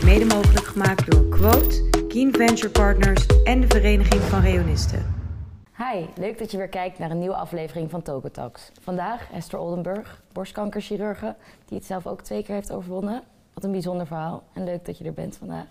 wordt 0.00 0.18
mede 0.18 0.34
mogelijk 0.34 0.66
gemaakt 0.66 1.10
door 1.10 1.28
Quote, 1.28 2.04
Keen 2.08 2.32
Venture 2.32 2.70
Partners 2.70 3.26
en 3.44 3.60
de 3.60 3.66
Vereniging 3.66 4.22
van 4.22 4.40
Reonisten. 4.40 5.14
Hi, 5.76 6.06
leuk 6.16 6.38
dat 6.38 6.50
je 6.50 6.56
weer 6.56 6.68
kijkt 6.68 6.98
naar 6.98 7.10
een 7.10 7.18
nieuwe 7.18 7.34
aflevering 7.34 7.90
van 7.90 8.02
Togo 8.02 8.30
Talks. 8.30 8.72
Vandaag 8.80 9.32
Esther 9.32 9.58
Oldenburg, 9.58 10.22
borstkankerchirurge, 10.32 11.34
die 11.64 11.78
het 11.78 11.86
zelf 11.86 12.06
ook 12.06 12.22
twee 12.22 12.42
keer 12.42 12.54
heeft 12.54 12.72
overwonnen. 12.72 13.22
Wat 13.54 13.64
een 13.64 13.70
bijzonder 13.70 14.06
verhaal 14.06 14.42
en 14.52 14.64
leuk 14.64 14.84
dat 14.84 14.98
je 14.98 15.04
er 15.04 15.12
bent 15.12 15.36
vandaag. 15.36 15.66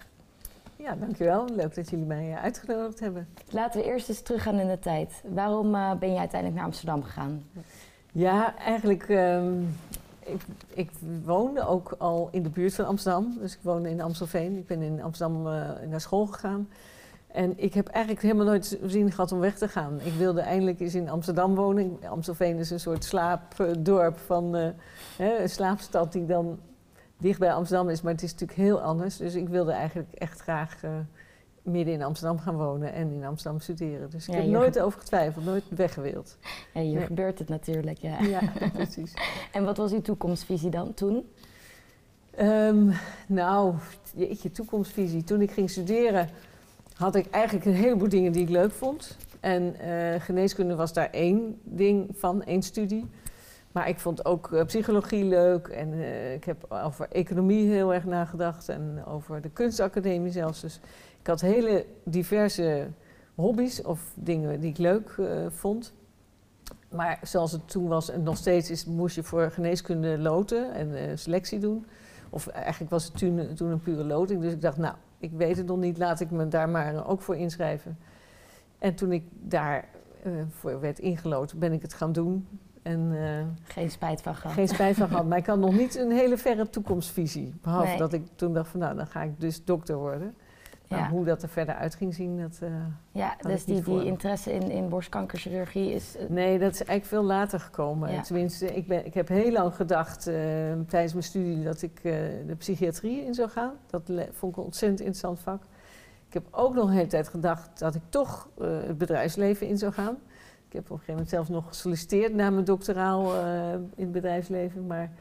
Ja, 0.75 0.95
dankjewel. 0.95 1.45
Leuk 1.55 1.75
dat 1.75 1.89
jullie 1.89 2.05
mij 2.05 2.31
eh, 2.31 2.43
uitgenodigd 2.43 2.99
hebben. 2.99 3.27
Laten 3.49 3.81
we 3.81 3.87
eerst 3.87 4.09
eens 4.09 4.21
teruggaan 4.21 4.59
in 4.59 4.67
de 4.67 4.79
tijd. 4.79 5.21
Waarom 5.23 5.75
uh, 5.75 5.93
ben 5.93 6.11
je 6.11 6.19
uiteindelijk 6.19 6.59
naar 6.59 6.69
Amsterdam 6.69 7.03
gegaan? 7.03 7.43
Ja, 8.11 8.57
eigenlijk, 8.57 9.09
um, 9.09 9.75
ik, 10.25 10.41
ik, 10.67 10.89
woonde 11.23 11.67
ook 11.67 11.95
al 11.97 12.27
in 12.31 12.43
de 12.43 12.49
buurt 12.49 12.75
van 12.75 12.85
Amsterdam. 12.85 13.37
Dus 13.39 13.53
ik 13.53 13.59
woonde 13.61 13.89
in 13.89 14.01
Amstelveen. 14.01 14.57
Ik 14.57 14.67
ben 14.67 14.81
in 14.81 15.01
Amsterdam 15.01 15.47
uh, 15.47 15.69
naar 15.89 16.01
school 16.01 16.25
gegaan. 16.25 16.69
En 17.27 17.53
ik 17.55 17.73
heb 17.73 17.87
eigenlijk 17.87 18.25
helemaal 18.25 18.45
nooit 18.45 18.79
zin 18.85 19.11
gehad 19.11 19.31
om 19.31 19.39
weg 19.39 19.57
te 19.57 19.67
gaan. 19.67 19.99
Ik 20.03 20.13
wilde 20.13 20.41
eindelijk 20.41 20.79
eens 20.79 20.95
in 20.95 21.09
Amsterdam 21.09 21.55
wonen. 21.55 21.99
Amstelveen 22.09 22.57
is 22.57 22.69
een 22.69 22.79
soort 22.79 23.03
slaapdorp 23.03 24.17
van 24.17 24.55
uh, 24.55 24.67
hè, 25.17 25.37
een 25.37 25.49
slaapstad 25.49 26.11
die 26.11 26.25
dan 26.25 26.59
dicht 27.17 27.39
bij 27.39 27.53
Amsterdam 27.53 27.89
is, 27.89 28.01
maar 28.01 28.13
het 28.13 28.23
is 28.23 28.31
natuurlijk 28.31 28.59
heel 28.59 28.81
anders. 28.81 29.17
Dus 29.17 29.35
ik 29.35 29.49
wilde 29.49 29.71
eigenlijk 29.71 30.13
echt 30.13 30.41
graag 30.41 30.83
uh, 30.83 30.91
midden 31.65 31.93
in 31.93 32.01
Amsterdam 32.03 32.39
gaan 32.39 32.55
wonen 32.55 32.93
en 32.93 33.11
in 33.11 33.23
Amsterdam 33.25 33.59
studeren. 33.61 34.09
Dus 34.09 34.27
ik 34.27 34.33
Ja, 34.33 34.41
heb 34.41 34.49
nooit 34.49 34.79
over 34.79 34.99
getwijfeld, 34.99 35.45
nooit 35.45 35.63
weggewild. 35.69 36.37
Ja, 36.73 36.81
hier 36.81 36.95
Nee. 36.97 37.05
gebeurt 37.05 37.39
het 37.39 37.49
natuurlijk, 37.49 37.97
ja. 37.97 38.21
Ja, 38.21 38.39
precies. 38.73 39.13
En 39.51 39.63
wat 39.65 39.77
was 39.77 39.91
uw 39.91 40.01
toekomstvisie 40.01 40.69
dan 40.69 40.93
toen? 40.93 41.25
Ehm, 42.35 42.91
nou, 43.27 43.73
jeetje, 44.15 44.51
toekomstvisie. 44.51 45.23
Toen 45.23 45.41
ik 45.41 45.51
ging 45.51 45.69
studeren 45.69 46.29
had 46.95 47.15
ik 47.15 47.29
eigenlijk 47.29 47.65
een 47.65 47.73
heleboel 47.73 48.09
dingen 48.09 48.31
die 48.31 48.41
ik 48.41 48.49
leuk 48.49 48.71
vond. 48.71 49.17
En 49.39 49.75
eh, 49.79 50.21
geneeskunde 50.21 50.75
was 50.75 50.93
daar 50.93 51.09
één 51.11 51.59
ding 51.63 52.09
van, 52.17 52.43
één 52.43 52.61
studie. 52.61 53.05
Maar 53.71 53.89
ik 53.89 53.99
vond 53.99 54.25
ook 54.25 54.51
eh, 54.53 54.65
psychologie 54.65 55.23
leuk 55.23 55.67
en 55.67 55.93
eh, 55.93 56.33
ik 56.33 56.43
heb 56.43 56.65
over 56.69 57.07
economie 57.11 57.67
heel 57.71 57.93
erg 57.93 58.05
nagedacht 58.05 58.69
en 58.69 59.03
over 59.07 59.41
de 59.41 59.49
kunstacademie 59.49 60.31
zelfs. 60.31 60.61
Dus 60.61 60.79
ik 61.25 61.31
had 61.31 61.41
hele 61.41 61.85
diverse 62.03 62.87
hobby's 63.35 63.81
of 63.81 64.11
dingen 64.15 64.59
die 64.59 64.69
ik 64.69 64.77
leuk 64.77 65.09
eh, 65.19 65.25
vond. 65.49 65.93
Maar 66.89 67.19
zoals 67.23 67.51
het 67.51 67.69
toen 67.69 67.87
was 67.87 68.09
en 68.09 68.23
nog 68.23 68.37
steeds 68.37 68.69
is, 68.69 68.85
moest 68.85 69.15
je 69.15 69.23
voor 69.23 69.51
geneeskunde 69.51 70.17
loten 70.17 70.73
en 70.73 70.95
eh, 70.95 71.11
selectie 71.15 71.59
doen. 71.59 71.85
Of 72.29 72.47
eigenlijk 72.47 72.91
was 72.91 73.03
het 73.05 73.17
toen, 73.17 73.53
toen 73.55 73.71
een 73.71 73.81
pure 73.81 74.03
loting. 74.03 74.41
Dus 74.41 74.53
ik 74.53 74.61
dacht, 74.61 74.77
nou, 74.77 74.95
ik 75.17 75.31
weet 75.31 75.57
het 75.57 75.65
nog 75.65 75.77
niet, 75.77 75.97
laat 75.97 76.19
ik 76.19 76.31
me 76.31 76.47
daar 76.47 76.69
maar 76.69 77.07
ook 77.07 77.21
voor 77.21 77.35
inschrijven. 77.35 77.97
En 78.79 78.95
toen 78.95 79.11
ik 79.11 79.23
daar 79.41 79.85
eh, 80.23 80.31
voor 80.49 80.79
werd 80.79 80.99
ingeloten, 80.99 81.59
ben 81.59 81.73
ik 81.73 81.81
het 81.81 81.93
gaan 81.93 82.11
doen. 82.11 82.47
En 82.81 83.11
eh, 83.11 83.45
Geen 83.73 83.91
spijt 83.91 84.21
van 84.21 84.35
gehad. 84.35 84.55
geen 84.55 84.67
spijt 84.67 84.95
van 84.95 85.07
gehad. 85.07 85.25
Maar 85.25 85.37
ik 85.37 85.45
had 85.45 85.59
nog 85.59 85.77
niet 85.77 85.95
een 85.95 86.11
hele 86.11 86.37
verre 86.37 86.69
toekomstvisie. 86.69 87.53
Behalve 87.61 87.87
Nee. 87.87 87.97
dat 87.97 88.13
ik 88.13 88.23
toen 88.35 88.53
dacht 88.53 88.69
van, 88.69 88.79
nou, 88.79 88.95
dan 88.95 89.07
ga 89.07 89.21
ik 89.21 89.39
dus 89.39 89.63
dokter 89.63 89.95
worden. 89.95 90.35
Maar 90.89 90.99
Ja. 90.99 91.09
hoe 91.09 91.25
dat 91.25 91.43
er 91.43 91.49
verder 91.49 91.75
uit 91.75 91.95
ging 91.95 92.13
zien, 92.13 92.39
dat... 92.41 92.57
eh, 92.61 92.69
Ja, 93.11 93.35
dus 93.41 93.65
die, 93.65 93.81
die 93.81 94.05
interesse 94.05 94.53
in, 94.53 94.71
in 94.71 94.89
borstkankerchirurgie 94.89 95.93
is... 95.93 96.17
eh, 96.17 96.29
Nee, 96.29 96.59
dat 96.59 96.71
is 96.71 96.77
eigenlijk 96.77 97.05
veel 97.07 97.23
later 97.23 97.59
gekomen. 97.59 98.11
Ja. 98.11 98.21
Tenminste, 98.21 98.75
ik, 98.75 98.87
ben, 98.87 99.05
ik 99.05 99.13
heb 99.13 99.27
heel 99.27 99.51
lang 99.51 99.75
gedacht 99.75 100.27
eh, 100.27 100.33
tijdens 100.87 101.11
mijn 101.13 101.23
studie 101.25 101.63
dat 101.63 101.81
ik 101.81 102.01
de 102.47 102.55
psychiatrie 102.57 103.25
in 103.25 103.33
zou 103.33 103.49
gaan. 103.49 103.73
Dat 103.89 104.01
vond 104.31 104.51
ik 104.51 104.57
een 104.57 104.63
ontzettend 104.63 104.99
interessant 104.99 105.39
vak. 105.39 105.63
Ik 106.27 106.33
heb 106.33 106.43
ook 106.51 106.73
nog 106.73 106.87
een 106.87 106.93
hele 106.95 107.07
tijd 107.07 107.27
gedacht 107.27 107.79
dat 107.79 107.95
ik 107.95 108.01
toch 108.09 108.49
het 108.59 108.97
bedrijfsleven 108.97 109.67
in 109.67 109.77
zou 109.77 109.91
gaan. 109.93 110.17
Ik 110.67 110.73
heb 110.73 110.83
op 110.83 110.89
een 110.89 110.95
gegeven 110.97 111.13
moment 111.13 111.29
zelfs 111.29 111.49
nog 111.49 111.67
gesolliciteerd 111.67 112.33
na 112.33 112.49
mijn 112.49 112.65
doctoraal 112.65 113.33
in 113.95 114.03
het 114.03 114.11
bedrijfsleven. 114.11 114.87
Maar 114.87 115.11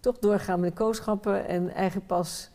toch 0.00 0.18
doorgaan 0.18 0.60
met 0.60 0.70
de 0.70 0.76
kooschappen 0.76 1.46
en 1.48 1.70
eigenlijk 1.74 2.06
pas 2.06 2.50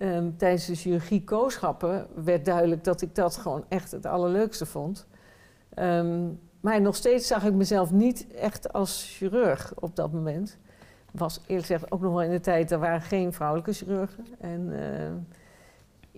ehm, 0.00 0.30
tijdens 0.36 0.66
de 0.66 0.74
chirurgie 0.74 1.24
kooschappen 1.24 2.06
werd 2.24 2.44
duidelijk 2.44 2.84
dat 2.84 3.00
ik 3.00 3.14
dat 3.14 3.36
gewoon 3.36 3.64
echt 3.68 3.90
het 3.90 4.06
allerleukste 4.06 4.66
vond. 4.66 5.06
Ehm, 5.74 6.28
maar 6.60 6.80
nog 6.80 6.96
steeds 6.96 7.26
zag 7.26 7.44
ik 7.44 7.54
mezelf 7.54 7.90
niet 7.90 8.26
echt 8.34 8.72
als 8.72 9.16
chirurg 9.16 9.72
op 9.74 9.96
dat 9.96 10.12
moment. 10.12 10.58
Was 11.12 11.40
eerlijk 11.46 11.66
gezegd 11.66 11.92
ook 11.92 12.00
nog 12.00 12.12
wel 12.12 12.22
in 12.22 12.30
de 12.30 12.40
tijd, 12.40 12.70
er 12.70 12.78
waren 12.78 13.02
geen 13.02 13.32
vrouwelijke 13.32 13.72
chirurgen. 13.72 14.26
En 14.40 14.72
eh, 14.72 15.10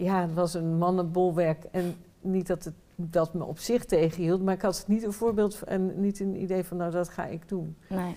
ja, 0.05 0.21
het 0.21 0.35
was 0.35 0.55
een 0.55 0.79
mannenbolwerk. 0.79 1.65
En 1.65 1.95
niet 2.21 2.47
dat 2.47 2.65
het 2.65 2.75
dat 3.11 3.35
me 3.35 3.45
op 3.45 3.59
zich 3.59 3.85
tegenhield, 3.85 4.43
maar 4.43 4.55
ik 4.55 4.63
had 4.63 4.85
niet 4.87 5.03
een 5.03 5.13
voorbeeld 5.13 5.63
en 5.63 6.01
niet 6.01 6.21
een 6.21 6.43
idee 6.43 6.65
van, 6.65 6.77
nou 6.77 6.91
dat 6.91 7.09
ga 7.09 7.27
ik 7.27 7.49
doen. 7.49 7.77
nee. 7.89 8.17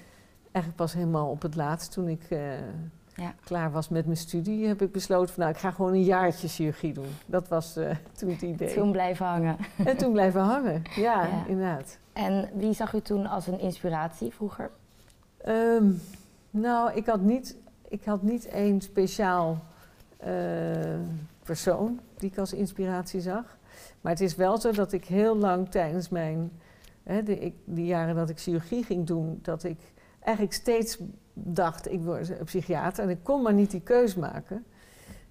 Eigenlijk 0.52 0.86
pas 0.86 0.94
helemaal 0.94 1.30
op 1.30 1.42
het 1.42 1.56
laatst, 1.56 1.92
toen 1.92 2.08
ik 2.08 2.24
eh, 2.30 2.40
Ja. 3.16 3.34
klaar 3.44 3.72
was 3.72 3.90
met 3.90 4.06
mijn 4.06 4.18
studie, 4.18 4.68
heb 4.68 4.82
ik 4.82 4.92
besloten 4.92 5.34
van, 5.34 5.44
nou 5.44 5.56
ik 5.56 5.60
ga 5.62 5.72
gewoon 5.72 5.94
een 5.94 6.04
jaartje 6.04 6.48
chirurgie 6.48 6.94
doen. 6.94 7.08
Dat 7.26 7.48
was 7.48 7.76
eh, 7.78 7.96
toen 8.18 8.30
het 8.30 8.42
idee. 8.42 8.74
Toen 8.74 8.92
blijven 8.92 9.26
hangen. 9.26 9.58
En 9.86 9.98
toen 9.98 10.12
blijven 10.12 10.42
hangen, 10.42 10.82
ja, 10.96 11.26
Ja. 11.26 11.46
inderdaad. 11.48 11.98
En 12.14 12.50
wie 12.56 12.74
zag 12.74 12.94
u 12.94 13.02
toen 13.02 13.26
als 13.26 13.48
een 13.48 13.60
inspiratie 13.60 14.34
vroeger? 14.34 14.72
Ehm, 15.38 15.92
nou, 16.50 16.94
ik 16.94 17.06
had 17.06 17.22
niet, 17.22 17.58
ik 17.88 18.06
had 18.06 18.22
niet 18.22 18.48
één 18.48 18.82
speciaal 18.82 19.64
eh, 20.18 20.32
persoon 21.44 22.00
die 22.18 22.30
ik 22.32 22.38
als 22.38 22.54
inspiratie 22.54 23.22
zag. 23.22 23.58
Maar 24.02 24.12
het 24.12 24.22
is 24.22 24.36
wel 24.36 24.58
zo 24.58 24.72
dat 24.72 24.92
ik 24.92 25.06
heel 25.06 25.36
lang 25.38 25.70
tijdens 25.72 26.10
mijn, 26.10 26.52
hè, 27.04 27.24
de, 27.24 27.40
ik, 27.40 27.54
die 27.66 27.86
jaren 27.86 28.16
dat 28.16 28.30
ik 28.30 28.40
chirurgie 28.40 28.84
ging 28.84 29.08
doen, 29.08 29.40
dat 29.42 29.64
ik 29.64 29.78
eigenlijk 30.20 30.56
steeds 30.56 30.98
dacht, 31.36 31.92
ik 31.92 32.02
word 32.04 32.44
psychiater. 32.44 33.04
En 33.04 33.10
ik 33.10 33.24
kon 33.24 33.42
maar 33.42 33.54
niet 33.54 33.72
die 33.72 33.82
keus 33.82 34.16
maken. 34.16 34.66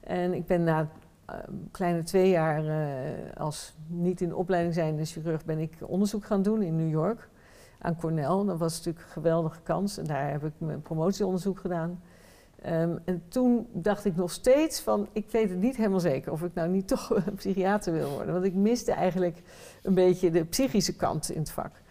En 0.00 0.34
ik 0.34 0.47
ben 0.47 0.65
na 0.65 0.88
eh, 1.25 1.37
kleine 1.70 2.03
twee 2.03 2.31
jaar 2.31 2.66
eh, 2.66 3.37
als 3.37 3.75
niet 3.87 4.20
in 4.20 4.34
opleiding 4.34 4.75
zijnde 4.75 5.04
chirurg, 5.04 5.44
ben 5.44 5.59
ik 5.59 5.72
onderzoek 5.87 6.25
gaan 6.25 6.43
doen 6.43 6.62
in 6.62 6.76
New 6.76 6.91
York 6.91 7.28
aan 7.78 7.97
Cornell. 7.97 8.44
Dat 8.47 8.59
was 8.59 8.76
natuurlijk 8.76 9.04
een 9.04 9.12
geweldige 9.12 9.60
kans 9.62 9.98
en 9.98 10.04
daar 10.04 10.31
heb 10.31 10.44
ik 10.44 10.53
mijn 10.59 10.82
promotieonderzoek 10.82 11.59
gedaan. 11.59 12.03
Ehm, 12.62 12.97
en 13.04 13.22
toen 13.28 13.66
dacht 13.72 14.04
ik 14.04 14.16
nog 14.16 14.31
steeds 14.31 14.81
van, 14.81 15.09
ik 15.12 15.31
weet 15.31 15.50
het 15.50 15.59
niet 15.59 15.76
helemaal 15.76 16.00
zeker 16.00 16.32
of 16.32 16.43
ik 16.43 16.54
nou 16.54 16.69
niet 16.69 16.88
toch 16.97 17.19
psychiater 17.37 17.93
wil 17.93 18.10
worden. 18.10 18.32
Want 18.32 18.47
ik 18.47 18.54
miste 18.54 18.93
eigenlijk 18.93 19.43
een 19.82 19.94
beetje 19.94 20.31
de 20.31 20.44
psychische 20.44 20.97
kant 20.97 21.31
in 21.31 21.41
het 21.41 21.50
vak. 21.50 21.82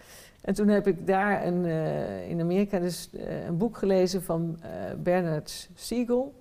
En 0.44 0.54
toen 0.54 0.68
heb 0.68 0.88
ik 0.88 1.08
daar 1.08 1.46
een, 1.46 1.66
eh, 1.66 2.30
in 2.30 2.42
Amerika 2.42 2.80
dus 2.80 3.10
eh, 3.14 3.46
een 3.46 3.58
boek 3.58 3.78
gelezen 3.78 4.24
van 4.24 4.58
eh, 4.62 4.70
Bernard 4.98 5.70
Siegel. 5.74 6.34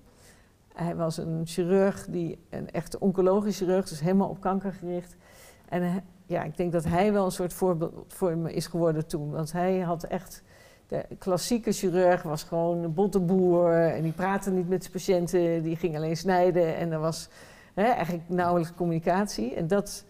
Hij 0.73 0.95
was 0.95 1.17
een 1.17 1.41
chirurg, 1.45 2.05
die, 2.09 2.39
een 2.49 2.71
echte 2.71 2.99
oncologisch 2.99 3.57
chirurg, 3.57 3.87
dus 3.89 3.99
helemaal 3.99 4.29
op 4.29 4.41
kanker 4.41 4.73
gericht. 4.73 5.15
En 5.69 6.03
ja, 6.25 6.43
ik 6.43 6.57
denk 6.57 6.71
dat 6.71 6.83
hij 6.83 7.13
wel 7.13 7.25
een 7.25 7.31
soort 7.31 7.53
voorbeeld 7.53 8.13
voor 8.13 8.37
me 8.37 8.53
is 8.53 8.67
geworden 8.67 9.07
toen. 9.07 9.31
Want 9.31 9.51
hij 9.51 9.79
had 9.79 10.03
echt... 10.03 10.43
De 10.87 11.05
klassieke 11.17 11.71
chirurg 11.71 12.23
was 12.23 12.43
gewoon 12.43 12.83
een 12.83 12.93
botteboer 12.93 13.73
en 13.73 14.01
die 14.01 14.11
praatte 14.11 14.51
niet 14.51 14.69
met 14.69 14.81
zijn 14.81 14.93
patiënten, 14.93 15.63
die 15.63 15.75
ging 15.75 15.95
alleen 15.95 16.17
snijden 16.17 16.75
en 16.75 16.91
er 16.91 16.99
was 16.99 17.29
hè, 17.73 17.83
eigenlijk 17.83 18.23
nauwelijks 18.27 18.73
communicatie. 18.75 19.53
En 19.53 19.67
dat, 19.67 20.05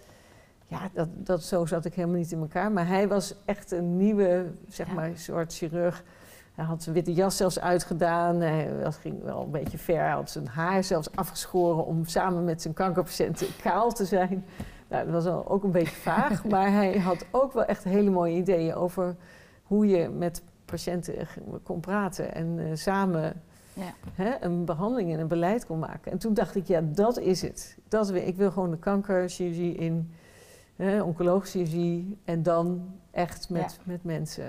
ja, 0.73 0.89
dat, 0.93 1.07
dat, 1.13 1.43
zo 1.43 1.65
zat 1.65 1.85
ik 1.85 1.93
helemaal 1.93 2.17
niet 2.17 2.31
in 2.31 2.39
elkaar. 2.39 2.71
Maar 2.71 2.87
hij 2.87 3.07
was 3.07 3.35
echt 3.45 3.71
een 3.71 3.97
nieuwe, 3.97 4.45
zeg 4.67 4.87
Ja. 4.87 4.93
maar, 4.93 5.11
soort 5.15 5.53
chirurg. 5.53 6.03
Hij 6.55 6.65
had 6.65 6.83
zijn 6.83 6.95
witte 6.95 7.13
jas 7.13 7.37
zelfs 7.37 7.59
uitgedaan. 7.59 8.39
Hij 8.41 8.69
was, 8.83 8.97
ging 8.97 9.23
wel 9.23 9.41
een 9.43 9.51
beetje 9.51 9.77
ver. 9.77 9.99
Hij 9.99 10.11
had 10.11 10.29
zijn 10.29 10.47
haar 10.47 10.83
zelfs 10.83 11.15
afgeschoren 11.15 11.85
om 11.85 12.05
samen 12.05 12.43
met 12.43 12.61
zijn 12.61 12.73
kankerpatiënten 12.73 13.47
kaal 13.61 13.91
te 13.91 14.05
zijn. 14.05 14.45
Nou, 14.87 15.11
dat 15.11 15.23
was 15.23 15.45
ook 15.45 15.63
een 15.63 15.71
beetje 15.71 15.95
vaag. 15.95 16.45
maar 16.49 16.71
hij 16.71 16.99
had 16.99 17.25
ook 17.31 17.53
wel 17.53 17.65
echt 17.65 17.83
hele 17.83 18.09
mooie 18.09 18.35
ideeën 18.35 18.73
over 18.75 19.15
hoe 19.63 19.87
je 19.87 20.09
met 20.09 20.41
patiënten 20.65 21.27
kon 21.63 21.79
praten. 21.79 22.33
En 22.35 22.59
eh, 22.59 22.65
samen 22.73 23.41
Ja. 23.73 23.93
hè, 24.13 24.31
een 24.41 24.65
behandeling 24.65 25.13
en 25.13 25.19
een 25.19 25.27
beleid 25.27 25.65
kon 25.65 25.79
maken. 25.79 26.11
En 26.11 26.17
toen 26.17 26.33
dacht 26.33 26.55
ik, 26.55 26.67
ja, 26.67 26.81
dat 26.83 27.17
is 27.19 27.41
het. 27.41 27.77
Dat, 27.87 28.11
ik 28.13 28.35
wil 28.35 28.51
gewoon 28.51 28.71
de 28.71 28.77
kankerchirurgie 28.77 29.75
in, 29.75 30.11
hè, 30.75 31.01
oncologische 31.01 31.57
chirurgie. 31.57 32.17
En 32.25 32.43
dan 32.43 32.93
echt 33.11 33.49
met, 33.49 33.79
met 33.83 34.03
mensen 34.03 34.45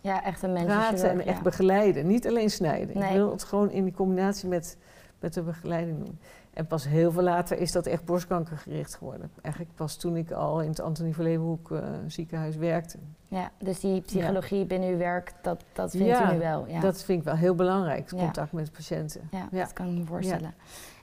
Ja, 0.00 0.24
echt 0.24 0.42
een 0.42 0.64
praten 0.64 1.10
en 1.10 1.20
echt 1.20 1.36
ja. 1.36 1.42
begeleiden. 1.42 2.06
Niet 2.06 2.26
alleen 2.26 2.50
snijden. 2.50 2.98
Nee. 2.98 3.08
Ik 3.08 3.14
wil 3.14 3.30
het 3.30 3.44
gewoon 3.44 3.70
in 3.70 3.84
die 3.84 3.94
combinatie 3.94 4.48
met, 4.48 4.76
met 5.18 5.34
de 5.34 5.42
begeleiding 5.42 6.04
doen. 6.04 6.18
En 6.56 6.66
pas 6.66 6.88
heel 6.88 7.12
veel 7.12 7.22
later 7.22 7.58
is 7.58 7.72
dat 7.72 7.86
echt 7.86 8.04
borstkankergericht 8.04 8.94
geworden. 8.94 9.30
Eigenlijk 9.42 9.74
pas 9.74 9.96
toen 9.96 10.16
ik 10.16 10.30
al 10.30 10.60
in 10.60 10.68
het 10.68 10.80
Antonie 10.80 11.14
van 11.14 11.24
Leeuwenhoek 11.24 11.70
uh, 11.70 11.78
ziekenhuis 12.06 12.56
werkte. 12.56 12.98
Ja, 13.28 13.50
dus 13.58 13.80
die 13.80 14.00
psychologie 14.00 14.64
binnen 14.64 14.88
uw 14.88 14.96
werk, 14.96 15.32
dat, 15.42 15.64
dat 15.72 15.90
vindt 15.90 16.06
ja, 16.06 16.30
u 16.30 16.32
nu 16.32 16.38
wel? 16.38 16.66
Ja, 16.66 16.80
dat 16.80 17.02
vind 17.02 17.18
ik 17.18 17.24
wel 17.24 17.34
heel 17.34 17.54
belangrijk, 17.54 18.08
contact 18.08 18.52
met 18.52 18.72
patiënten. 18.72 19.28
Ja, 19.30 19.48
dat 19.50 19.72
kan 19.72 19.86
ik 19.86 19.98
me 19.98 20.04
voorstellen. 20.04 20.54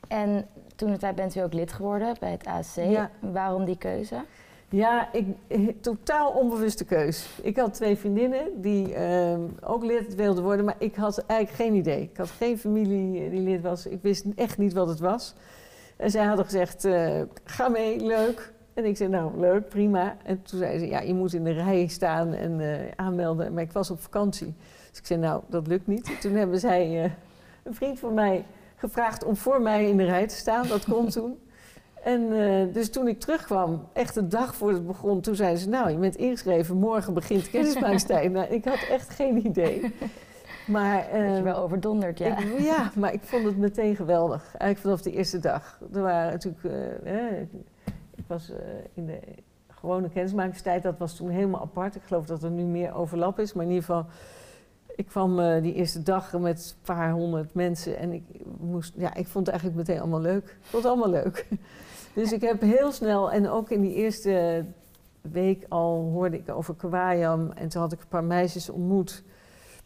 En 0.08 0.46
toen 0.76 0.92
de 0.92 0.98
tijd 0.98 1.16
bent 1.16 1.36
u 1.36 1.40
ook 1.40 1.54
lid 1.54 1.74
geworden 1.74 2.16
bij 2.20 2.32
het 2.32 2.46
ASC. 2.46 2.78
Waarom 3.20 3.66
die 3.66 3.78
keuze? 3.78 4.24
Ja, 4.74 5.10
ik, 5.12 5.26
totaal 5.82 6.32
onbewuste 6.32 6.86
keus. 6.86 7.28
Ik 7.42 7.58
had 7.58 7.74
twee 7.74 7.96
vriendinnen 7.96 8.62
die 8.62 8.96
uh, 8.96 9.38
ook 9.62 9.84
lid 9.84 10.16
wilden 10.16 10.44
worden, 10.44 10.66
maar 10.66 10.76
ik 10.78 10.96
had 10.96 11.26
eigenlijk 11.26 11.62
geen 11.62 11.74
idee. 11.80 12.02
Ik 12.02 12.18
had 12.18 12.30
geen 12.30 12.58
familie 12.58 13.30
die 13.30 13.40
lid 13.40 13.62
was. 13.62 13.86
Ik 13.86 14.02
wist 14.02 14.26
echt 14.36 14.58
niet 14.58 14.74
wat 14.74 14.88
het 14.88 15.00
was. 15.00 15.34
En 15.98 16.12
zij 16.12 16.26
hadden 16.26 16.46
gezegd, 16.46 16.86
uh, 16.86 17.22
ga 17.44 17.68
mee, 17.68 18.00
leuk. 18.00 18.54
En 18.74 18.86
ik 18.86 18.98
zei, 18.98 19.10
nou, 19.10 19.40
leuk, 19.40 19.70
prima. 19.70 20.18
En 20.24 20.42
toen 20.42 20.60
zei 20.60 20.80
ze, 20.80 20.88
ja, 20.88 21.00
je 21.00 21.14
moet 21.14 21.34
in 21.34 21.44
de 21.44 21.52
rij 21.52 21.88
staan 21.88 22.34
en 22.34 22.62
aanmelden. 22.96 23.54
Maar 23.54 23.64
ik 23.64 23.72
was 23.72 23.92
op 23.92 24.02
vakantie. 24.02 24.54
Dus 24.90 25.00
ik 25.00 25.06
zei, 25.06 25.20
nou, 25.20 25.42
dat 25.48 25.68
lukt 25.68 25.88
niet. 25.88 26.22
Toen 26.22 26.34
hebben 26.34 26.60
zij, 26.60 27.12
een 27.64 27.76
vriend 27.76 28.00
van 28.00 28.14
mij, 28.14 28.46
gevraagd 28.76 29.24
om 29.24 29.36
voor 29.36 29.62
mij 29.62 29.90
in 29.90 29.98
de 29.98 30.06
rij 30.06 30.28
te 30.28 30.36
staan. 30.36 30.68
Dat 30.68 30.86
kon 30.86 31.10
toen. 31.10 31.38
En 32.04 32.22
uh, 32.22 32.74
dus 32.74 32.90
toen 32.90 33.08
ik 33.08 33.20
terugkwam, 33.20 33.88
echt 33.94 34.16
een 34.16 34.30
dag 34.30 34.56
voordat 34.56 34.78
het 34.78 34.88
begon, 34.88 35.22
toen 35.22 35.36
zeiden 35.36 35.60
ze: 35.60 35.70
Nou, 35.70 35.90
je 35.90 35.98
bent 35.98 36.16
ingeschreven, 36.16 36.78
morgen 36.78 37.14
begint 37.14 37.50
kennismaakstijd. 37.50 38.32
nou, 38.32 38.48
ik 38.48 38.66
had 38.66 38.88
echt 38.90 39.10
geen 39.10 39.46
idee. 39.46 39.94
Maar, 40.68 41.06
uh, 41.14 41.30
je 41.30 41.36
ehm, 41.36 41.44
wel 41.44 41.56
overdonderd, 41.56 42.18
ja. 42.18 42.38
Ik, 42.38 42.60
ja, 42.60 42.92
maar 42.96 43.14
ik 43.14 43.22
vond 43.24 43.46
het 43.46 43.58
meteen 43.58 43.96
geweldig. 43.96 44.44
Eigenlijk 44.44 44.80
vanaf 44.80 45.02
de 45.02 45.12
eerste 45.12 45.40
dag. 45.40 45.80
Er 45.94 46.02
waren 46.02 46.32
natuurlijk. 46.32 46.64
Uh, 47.06 47.42
ik 48.16 48.24
was 48.28 48.52
in 48.94 49.06
de 49.06 49.20
gewone 49.68 50.10
kennismakingstijd, 50.10 50.84
dat 50.84 50.98
was 50.98 51.16
toen 51.16 51.30
helemaal 51.30 51.62
apart. 51.62 51.96
Ik 51.96 52.04
geloof 52.06 52.26
dat 52.26 52.44
er 52.44 52.52
nu 52.52 52.64
meer 52.64 52.94
overlap 52.94 53.40
is, 53.40 53.54
maar 53.54 53.66
in 53.66 53.72
ieder 53.72 53.86
geval. 53.86 54.06
Ik 54.96 55.06
kwam 55.06 55.62
die 55.62 55.74
eerste 55.74 56.04
dag 56.04 56.40
met 56.40 56.76
een 56.78 56.86
paar 56.86 57.12
honderd 57.12 57.54
mensen 57.54 57.98
en 57.98 58.12
ik, 58.12 58.24
moest, 58.64 58.94
ja, 58.98 59.14
ik 59.14 59.28
vond 59.28 59.46
het 59.46 59.56
eigenlijk 59.56 59.88
meteen 59.88 60.02
allemaal 60.02 60.22
leuk. 60.22 60.44
Ik 60.44 60.66
vond 60.66 60.84
het 60.84 60.92
allemaal 60.92 61.24
leuk. 61.24 61.46
Dus 62.14 62.32
ik 62.32 62.42
heb 62.42 62.62
heel 62.62 62.92
snel, 62.92 63.32
en 63.32 63.50
ook 63.50 63.70
in 63.70 63.82
die 63.82 63.94
eerste 63.94 64.66
week 65.22 65.66
al 65.70 66.10
hoorde 66.12 66.38
ik 66.38 66.50
over 66.50 66.76
Kwajam. 66.76 67.52
En 67.52 67.70
toen 67.70 67.82
had 67.82 67.92
ik 67.92 68.02
een 68.02 68.08
paar 68.08 68.24
meisjes 68.24 68.70
ontmoet 68.70 69.24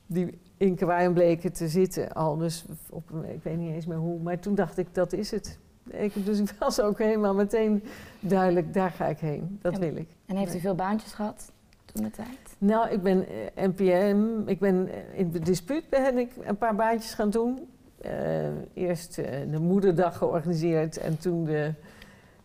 die 0.05 0.39
in 0.57 0.75
Kwajam 0.75 1.13
bleken 1.13 1.53
te 1.53 1.67
zitten 1.67 2.13
al. 2.13 2.37
Dus 2.37 2.65
op, 2.89 3.11
ik 3.11 3.43
weet 3.43 3.57
niet 3.57 3.73
eens 3.73 3.85
meer 3.85 3.97
hoe, 3.97 4.19
maar 4.19 4.39
toen 4.39 4.55
dacht 4.55 4.77
ik, 4.77 4.87
dat 4.91 5.13
is 5.13 5.31
het. 5.31 5.59
Ik, 5.87 6.25
dus 6.25 6.39
ik 6.49 6.55
was 6.59 6.81
ook 6.81 6.97
helemaal 6.97 7.33
meteen 7.33 7.83
duidelijk, 8.19 8.73
daar 8.73 8.91
ga 8.91 9.05
ik 9.05 9.19
heen. 9.19 9.59
Dat 9.61 9.77
wil 9.77 9.95
ik. 9.95 10.07
En 10.25 10.35
heeft 10.35 10.55
u 10.55 10.59
veel 10.59 10.75
baantjes 10.75 11.13
gehad 11.13 11.51
toen 11.85 12.03
de 12.03 12.11
tijd? 12.11 12.55
Nou, 12.57 12.89
ik 12.89 13.01
ben 13.01 13.17
uh, 13.17 13.65
NPM, 13.67 14.49
ik 14.49 14.59
ben 14.59 14.87
uh, 14.87 15.19
in 15.19 15.31
de 15.31 15.39
dispuut 15.39 15.89
ben 15.89 16.17
ik 16.17 16.31
een 16.43 16.57
paar 16.57 16.75
baantjes 16.75 17.13
gaan 17.13 17.29
doen. 17.29 17.67
Uh, 18.07 18.83
eerst 18.83 19.15
de 19.51 19.59
moederdag 19.59 20.17
georganiseerd 20.17 20.97
en 20.97 21.17
toen 21.17 21.43
de 21.43 21.73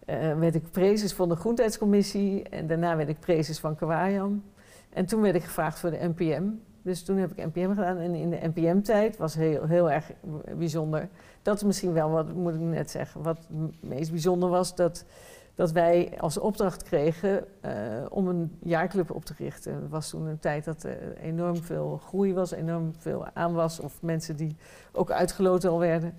uh, 0.07 0.39
werd 0.39 0.55
ik 0.55 0.71
prezes 0.71 1.13
van 1.13 1.29
de 1.29 1.37
Groentheidscommissie 1.37 2.43
en 2.49 2.67
daarna 2.67 2.97
werd 2.97 3.09
ik 3.09 3.21
prezes 3.21 3.59
van 3.59 3.77
Kwajam. 3.77 4.43
En 4.91 5.07
toen 5.07 5.21
werd 5.21 5.35
ik 5.35 5.45
gevraagd 5.45 5.79
voor 5.79 5.91
de 5.91 6.09
NPM. 6.17 6.43
Dus 6.83 7.03
toen 7.03 7.17
heb 7.17 7.31
ik 7.31 7.47
NPM 7.47 7.69
gedaan 7.69 7.97
en 7.97 8.15
in 8.15 8.31
de 8.31 8.39
NPM-tijd 8.43 9.17
was 9.17 9.35
heel, 9.35 9.67
heel 9.67 9.91
erg 9.91 10.11
bijzonder. 10.57 11.09
Dat 11.43 11.57
is 11.57 11.63
misschien 11.63 11.93
wel 11.93 12.11
wat, 12.11 12.35
moet 12.35 12.55
ik 12.55 12.61
net 12.61 12.91
zeggen, 12.91 13.23
wat 13.23 13.39
het 13.39 13.83
meest 13.83 14.11
bijzonder 14.11 14.49
was, 14.49 14.75
dat, 14.75 15.05
dat 15.55 15.73
wij 15.73 16.13
als 16.21 16.39
opdracht 16.39 16.83
kregen 16.83 17.45
uh, 17.65 17.73
om 18.09 18.29
een 18.29 18.57
jaarclub 18.63 19.11
op 19.11 19.25
te 19.25 19.35
richten. 19.39 19.75
Het 19.75 19.91
was 19.91 20.09
toen 20.09 20.27
een 20.27 20.39
tijd 20.39 20.65
dat 20.65 20.83
er 20.83 21.17
enorm 21.17 21.57
veel 21.57 22.01
groei 22.07 22.35
was, 22.35 22.51
enorm 22.51 22.93
veel 22.99 23.27
aanwas, 23.35 23.81
of 23.81 24.03
mensen 24.03 24.37
die 24.37 24.57
ook 24.93 25.11
uitgeloten 25.11 25.71
al 25.71 25.79
werden. 25.79 26.15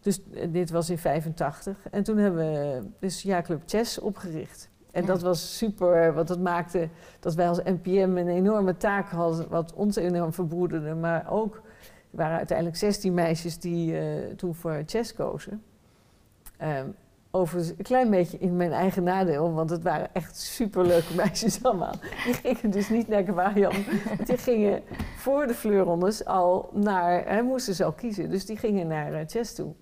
Dus 0.00 0.20
eh, 0.34 0.52
dit 0.52 0.70
was 0.70 0.90
in 0.90 0.98
85. 0.98 1.88
En 1.90 2.02
toen 2.02 2.16
hebben 2.16 2.44
we 2.46 2.82
dus 2.98 3.22
Jaarclub 3.22 3.62
Chess 3.66 3.98
opgericht. 3.98 4.68
En 4.90 5.06
dat 5.06 5.22
was 5.22 5.56
super, 5.56 6.14
want 6.14 6.28
dat 6.28 6.40
maakte 6.40 6.88
dat 7.20 7.34
wij 7.34 7.48
als 7.48 7.62
NPM 7.62 8.16
een 8.16 8.28
enorme 8.28 8.76
taak 8.76 9.08
hadden, 9.08 9.48
wat 9.48 9.72
ons 9.72 9.96
enorm 9.96 10.32
verbroederde. 10.32 10.94
Maar 10.94 11.30
ook, 11.30 11.54
er 11.54 11.62
waren 12.10 12.36
uiteindelijk 12.36 12.76
16 12.76 13.14
meisjes 13.14 13.58
die 13.58 13.92
uh, 13.92 14.34
toen 14.36 14.54
voor 14.54 14.82
chess 14.86 15.14
kozen. 15.14 15.62
Um, 16.62 16.94
overigens 17.36 17.74
een 17.78 17.84
klein 17.84 18.10
beetje 18.10 18.38
in 18.38 18.56
mijn 18.56 18.72
eigen 18.72 19.02
nadeel, 19.02 19.52
want 19.52 19.70
het 19.70 19.82
waren 19.82 20.08
echt 20.12 20.36
superleuke 20.36 21.14
meisjes 21.24 21.62
allemaal. 21.62 21.94
Die 22.24 22.34
gingen 22.34 22.70
dus 22.70 22.88
niet 22.88 23.08
naar 23.08 23.22
Kwajam, 23.22 23.72
die 24.24 24.38
gingen 24.38 24.82
voor 25.16 25.46
de 25.46 25.54
fleurrondes 25.54 26.24
al 26.24 26.70
naar, 26.72 27.28
hè, 27.28 27.42
moesten 27.42 27.74
ze 27.74 27.84
al 27.84 27.92
kiezen, 27.92 28.30
dus 28.30 28.46
die 28.46 28.56
gingen 28.56 28.86
naar 28.86 29.12
uh, 29.12 29.20
chess 29.26 29.54
toe. 29.54 29.74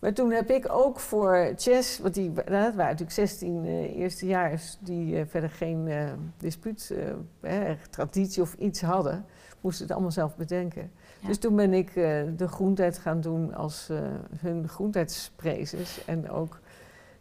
Maar 0.00 0.12
toen 0.12 0.30
heb 0.30 0.50
ik 0.50 0.72
ook 0.72 1.00
voor 1.00 1.52
chess, 1.56 1.98
want 1.98 2.14
die, 2.14 2.32
dat 2.32 2.46
waren 2.46 2.76
natuurlijk 2.76 3.10
16 3.10 3.64
uh, 3.64 3.96
eerstejaars 3.96 4.78
die 4.80 5.14
uh, 5.14 5.22
verder 5.26 5.50
geen 5.50 5.86
uh, 5.86 6.12
dispuut, 6.38 6.94
traditie 7.90 8.42
of 8.42 8.54
iets 8.54 8.80
hadden, 8.80 9.24
moesten 9.60 9.82
het 9.82 9.92
allemaal 9.92 10.10
zelf 10.10 10.36
bedenken. 10.36 10.90
Ja. 11.20 11.26
Dus 11.26 11.38
toen 11.38 11.56
ben 11.56 11.74
ik 11.74 11.94
de 12.36 12.48
groentijd 12.48 12.98
gaan 12.98 13.20
doen 13.20 13.54
als 13.54 13.90
hun 14.36 14.68
groentijdsprezes 14.68 16.04
en 16.04 16.30
ook 16.30 16.59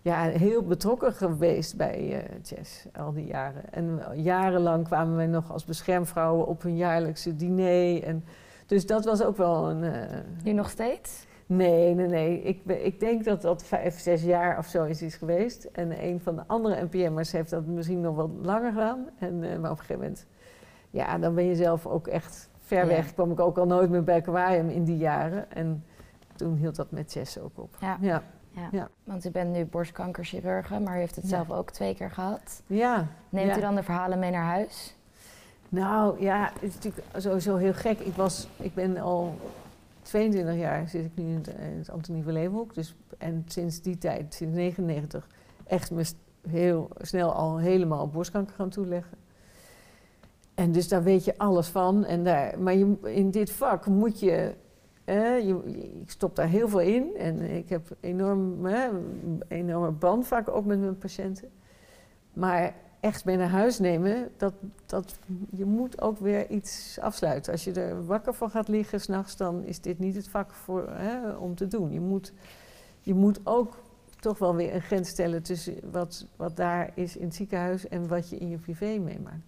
ja, 0.10 0.22
heel 0.22 0.64
betrokken 0.64 1.14
geweest 1.14 1.78
bij 1.78 2.28
chess 2.44 2.86
al 2.94 3.14
die 3.14 3.26
jaren. 3.26 3.74
En 3.74 4.02
jarenlang 4.16 4.88
kwamen 4.88 5.16
wij 5.16 5.28
nog 5.28 5.52
als 5.52 5.66
beschermvrouwen 5.66 6.48
op 6.48 6.62
hun 6.62 6.78
jaarlijkse 6.78 7.36
diner. 7.36 8.04
En, 8.04 8.24
dus 8.66 8.86
dat 8.86 9.06
was 9.06 9.24
ook 9.24 9.38
wel 9.38 9.70
een... 9.70 9.94
nu 10.44 10.52
nog 10.52 10.70
steeds? 10.70 11.28
Nee, 11.52 11.96
nee, 11.96 12.08
nee. 12.08 12.42
Ik, 12.42 12.66
ik 12.66 13.00
denk 13.00 13.24
dat 13.24 13.42
dat 13.42 13.64
vijf, 13.64 14.00
zes 14.00 14.24
jaar 14.24 14.58
of 14.58 14.66
zo 14.66 14.84
is, 14.84 15.02
is 15.02 15.16
geweest. 15.16 15.64
En 15.64 16.04
een 16.04 16.20
van 16.20 16.36
de 16.36 16.44
andere 16.48 16.84
NPM'ers 16.84 17.32
heeft 17.32 17.50
dat 17.50 17.66
misschien 17.66 18.02
nog 18.02 18.16
wat 18.16 18.30
langer 18.42 18.72
gedaan. 18.72 19.10
En, 19.20 19.44
uh, 19.44 19.58
maar 19.58 19.72
op 19.72 19.78
een 19.78 19.86
gegeven 19.86 20.02
moment, 20.02 20.26
ja, 20.90 21.18
dan 21.18 21.36
ben 21.36 21.44
je 21.44 21.56
zelf 21.56 21.86
ook 21.86 22.08
echt 22.08 22.50
ver 22.58 22.88
weg. 22.88 23.14
Kwam 23.14 23.32
ik 23.32 23.40
ook 23.40 23.58
al 23.58 23.66
nooit 23.66 23.90
meer 23.90 24.04
bij 24.04 24.22
Kwajum 24.22 24.70
in 24.70 24.84
die 24.84 24.98
jaren. 24.98 25.52
En 25.52 25.84
toen 26.36 26.56
hield 26.56 26.76
dat 26.76 26.92
met 26.92 27.12
chess 27.12 27.40
ook 27.40 27.58
op. 27.58 27.76
Ja. 27.80 27.98
ja. 28.02 28.24
Ja. 28.72 28.90
Want 29.04 29.26
u 29.26 29.32
bent 29.32 29.52
nu 29.52 29.66
borstkankerchirurge, 29.66 30.80
maar 30.80 30.96
u 30.96 31.00
heeft 31.00 31.16
het 31.16 31.28
zelf 31.28 31.52
ook 31.52 31.72
twee 31.72 31.96
keer 31.96 32.12
gehad. 32.12 32.62
Ja. 32.68 33.08
Neemt 33.30 33.58
u 33.58 33.62
dan 33.62 33.76
de 33.76 33.84
verhalen 33.84 34.20
mee 34.20 34.32
naar 34.32 34.46
huis? 34.46 34.96
Nou 35.70 36.22
ja, 36.22 36.52
het 36.54 36.64
is 36.64 36.74
natuurlijk 36.74 37.06
sowieso 37.18 37.56
heel 37.56 37.74
gek. 37.74 38.00
Ik, 38.00 38.16
was, 38.16 38.48
ik 38.58 38.74
ben 38.74 38.98
al 38.98 39.36
22 40.02 40.56
jaar 40.56 40.88
zit 40.88 41.06
ik 41.06 41.12
nu 41.16 41.24
in 41.24 41.36
het, 41.36 41.48
in 41.48 41.78
het 41.78 41.90
Antonie 41.90 42.24
van 42.24 42.34
Leeuwenhoek. 42.34 42.74
Dus, 42.74 42.96
en 43.18 43.44
sinds 43.48 43.82
die 43.82 43.98
tijd, 43.98 44.34
sinds 44.34 44.56
99, 44.56 45.28
echt 45.68 45.92
me 45.92 46.04
heel 46.48 46.90
snel 47.02 47.34
al 47.34 47.58
helemaal 47.58 48.10
borstkanker 48.10 48.56
gaan 48.56 48.70
toeleggen. 48.70 49.18
En 50.56 50.72
dus 50.72 50.88
daar 50.88 51.04
weet 51.04 51.26
je 51.26 51.38
alles 51.38 51.68
van. 51.68 52.06
En 52.06 52.24
daar, 52.24 52.60
maar 52.60 52.76
je, 52.76 52.96
in 53.04 53.32
dit 53.32 53.52
vak 53.52 53.86
moet 53.86 54.20
je, 54.20 54.54
Ik 56.02 56.10
stop 56.10 56.36
daar 56.36 56.48
heel 56.48 56.70
veel 56.70 56.80
in. 56.80 57.16
En 57.18 57.42
ik 57.42 57.70
heb 57.70 57.88
enorm, 58.00 58.66
eh, 58.66 58.88
enorme 59.48 59.92
band 59.92 60.28
vaak 60.28 60.50
ook 60.50 60.66
met 60.66 60.80
mijn 60.80 60.98
patiënten. 60.98 61.50
Maar 62.34 62.74
echt 63.00 63.26
mee 63.26 63.38
naar 63.38 63.50
huis 63.50 63.80
nemen, 63.80 64.32
dat, 64.38 64.54
dat, 64.86 65.20
je 65.50 65.66
moet 65.66 66.02
ook 66.02 66.20
weer 66.20 66.50
iets 66.50 66.98
afsluiten. 67.02 67.52
Als 67.52 67.64
je 67.64 67.72
er 67.72 68.06
wakker 68.06 68.34
van 68.34 68.50
gaat 68.50 68.68
liggen 68.68 69.02
s'nachts, 69.02 69.38
dan 69.38 69.64
is 69.64 69.82
dit 69.82 70.00
niet 70.00 70.16
het 70.16 70.28
vak 70.28 70.52
voor, 70.52 70.90
om 71.40 71.56
te 71.56 71.68
doen. 71.68 71.92
Je 71.92 72.00
moet, 72.00 72.34
je 73.02 73.14
moet 73.14 73.40
ook 73.44 73.78
toch 74.20 74.38
wel 74.38 74.56
weer 74.56 74.76
een 74.76 74.82
grens 74.82 75.10
stellen 75.10 75.44
tussen 75.44 75.76
wat, 75.92 76.26
wat 76.36 76.56
daar 76.56 76.92
is 76.94 77.18
in 77.18 77.26
het 77.26 77.36
ziekenhuis 77.36 77.88
en 77.88 78.08
wat 78.08 78.30
je 78.30 78.38
in 78.38 78.50
je 78.50 78.58
privé 78.58 78.98
meemaakt. 78.98 79.48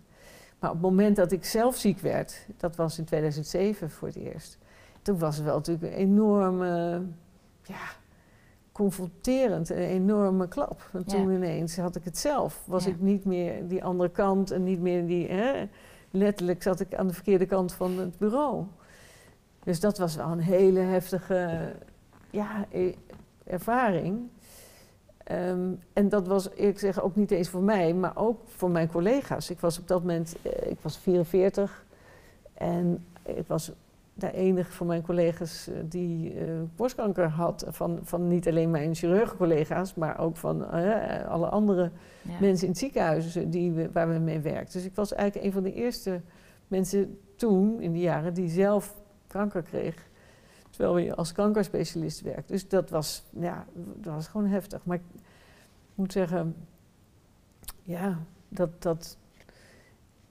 Maar 0.60 0.70
op 0.70 0.76
het 0.76 0.86
moment 0.86 1.16
dat 1.16 1.32
ik 1.32 1.46
zelf 1.46 1.76
ziek 1.76 2.00
werd, 2.00 2.46
dat 2.58 2.76
was 2.76 2.98
in 2.98 3.06
2007 3.06 3.90
voor 3.90 4.08
het 4.08 4.18
eerst, 4.18 4.58
toen 5.02 5.18
was 5.18 5.36
het 5.36 5.46
wel 5.46 5.56
natuurlijk 5.56 5.94
een 5.94 6.00
enorme, 6.00 7.02
ja, 7.64 7.86
confronterend, 8.72 9.70
een 9.70 9.78
enorme 9.78 10.48
klap. 10.48 10.90
Want 10.92 11.10
toen 11.10 11.32
ineens 11.32 11.78
had 11.78 11.96
ik 11.96 12.04
het 12.04 12.18
zelf. 12.18 12.64
Was 12.66 12.86
ik 12.86 13.00
niet 13.00 13.26
meer 13.26 13.68
die 13.68 13.84
andere 13.84 14.10
kant 14.10 14.52
en 14.52 14.64
niet 14.64 14.80
meer 14.80 15.08
die... 15.08 15.28
Hè, 15.28 15.68
letterlijk 16.12 16.64
zat 16.64 16.80
ik 16.80 16.96
aan 16.96 17.08
de 17.08 17.14
verkeerde 17.14 17.46
kant 17.46 17.74
van 17.74 18.00
het 18.00 18.18
bureau. 18.18 18.66
Dus 19.64 19.80
dat 19.80 19.98
was 19.98 20.16
wel 20.16 20.32
een 20.32 20.40
hele 20.40 20.80
heftige 20.80 21.72
ja, 22.30 22.66
e, 22.70 22.94
ervaring. 23.44 24.30
Um, 25.32 25.80
en 25.94 26.10
dat 26.10 26.28
was 26.28 26.50
eerlijk 26.50 26.80
gezegd 26.80 27.02
ook 27.02 27.16
niet 27.16 27.32
eens 27.32 27.50
voor 27.50 27.64
mij, 27.64 27.94
maar 27.94 28.16
ook 28.16 28.40
voor 28.46 28.70
mijn 28.70 28.88
collega's. 28.88 29.50
Ik 29.50 29.60
was 29.60 29.80
op 29.80 29.88
dat 29.88 30.00
moment, 30.00 30.36
uh, 30.42 30.52
ik 30.72 30.78
was 30.82 30.98
44 30.98 31.86
en 32.54 33.06
ik 33.24 33.48
was 33.48 33.72
de 34.22 34.32
enige 34.32 34.72
van 34.72 34.88
mijn 34.88 35.02
collega's 35.02 35.68
eh, 35.68 35.76
die 35.86 36.34
eh, 36.34 36.46
borstkanker 36.76 37.28
had. 37.30 37.66
Van, 37.68 38.00
van 38.04 38.28
niet 38.28 38.48
alleen 38.48 38.72
mijn 38.72 38.96
chirurgencollega's, 38.96 39.94
maar 39.94 40.20
ook 40.20 40.38
van 40.38 40.72
eh, 40.72 41.28
alle 41.28 41.48
andere 41.48 41.92
Ja. 42.22 42.40
mensen 42.40 42.64
in 42.66 42.72
het 42.72 42.80
ziekenhuis 42.80 43.38
die 43.48 43.72
we, 43.72 43.92
waar 43.92 44.10
we 44.10 44.20
mee 44.20 44.40
werkten. 44.40 44.74
Dus 44.74 44.90
ik 44.90 44.96
was 44.96 45.14
eigenlijk 45.14 45.46
een 45.46 45.54
van 45.54 45.64
de 45.64 45.74
eerste 45.74 46.22
mensen 46.68 47.20
toen, 47.36 47.82
in 47.82 47.92
die 47.92 48.02
jaren, 48.02 48.34
die 48.34 48.50
zelf 48.50 48.96
kanker 49.28 49.62
kreeg. 49.62 50.10
Terwijl 50.70 50.98
je 50.98 51.16
als 51.16 51.32
kankerspecialist 51.32 52.22
werkt. 52.22 52.48
Dus 52.48 52.68
dat 52.68 52.90
was, 52.90 53.24
ja, 53.40 53.66
dat 53.96 54.14
was 54.14 54.28
gewoon 54.28 54.48
heftig. 54.48 54.86
Maar 54.86 54.98
ik 54.98 55.22
moet 55.96 56.12
zeggen, 56.12 56.56
ja, 57.84 58.20
dat, 58.48 58.82
dat, 58.82 59.18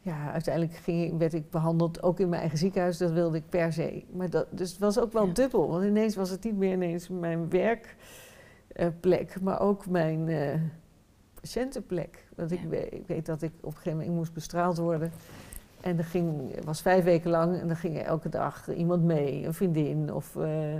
ja, 0.02 0.32
uiteindelijk 0.32 0.74
ging 0.76 1.18
werd 1.18 1.32
ik 1.34 1.50
behandeld, 1.50 2.02
ook 2.02 2.20
in 2.20 2.28
mijn 2.28 2.40
eigen 2.40 2.58
ziekenhuis, 2.58 2.96
dat 2.98 3.10
wilde 3.10 3.36
ik 3.36 3.48
per 3.48 3.72
se. 3.72 4.04
Maar 4.12 4.30
dat, 4.30 4.46
dus 4.50 4.70
het 4.70 4.78
was 4.78 4.98
ook 4.98 5.12
wel 5.12 5.26
Ja. 5.26 5.32
dubbel, 5.32 5.68
want 5.68 5.84
ineens 5.84 6.16
was 6.16 6.30
het 6.30 6.44
niet 6.44 6.56
meer 6.56 6.72
ineens 6.72 7.08
mijn 7.08 7.48
werkplek, 8.74 9.40
maar 9.40 9.60
ook 9.60 9.86
mijn 9.86 10.28
eh, 10.28 10.60
patiëntenplek. 11.40 12.26
Want 12.36 12.50
ik, 12.50 12.60
weet, 12.68 12.92
ik 12.92 13.06
weet 13.06 13.26
dat 13.26 13.42
ik 13.42 13.52
op 13.60 13.64
een 13.64 13.72
gegeven 13.76 13.98
moment 13.98 14.16
moest 14.16 14.32
bestraald 14.32 14.78
worden. 14.78 15.12
En 15.80 15.96
dat 15.96 16.06
ging, 16.06 16.54
was 16.64 16.82
vijf 16.82 17.04
weken 17.04 17.30
lang 17.30 17.58
en 17.60 17.66
dan 17.66 17.76
ging 17.76 17.98
elke 17.98 18.28
dag 18.28 18.74
iemand 18.74 19.02
mee, 19.04 19.46
een 19.46 19.54
vriendin 19.54 20.12
of... 20.12 20.36
eh, 20.36 20.78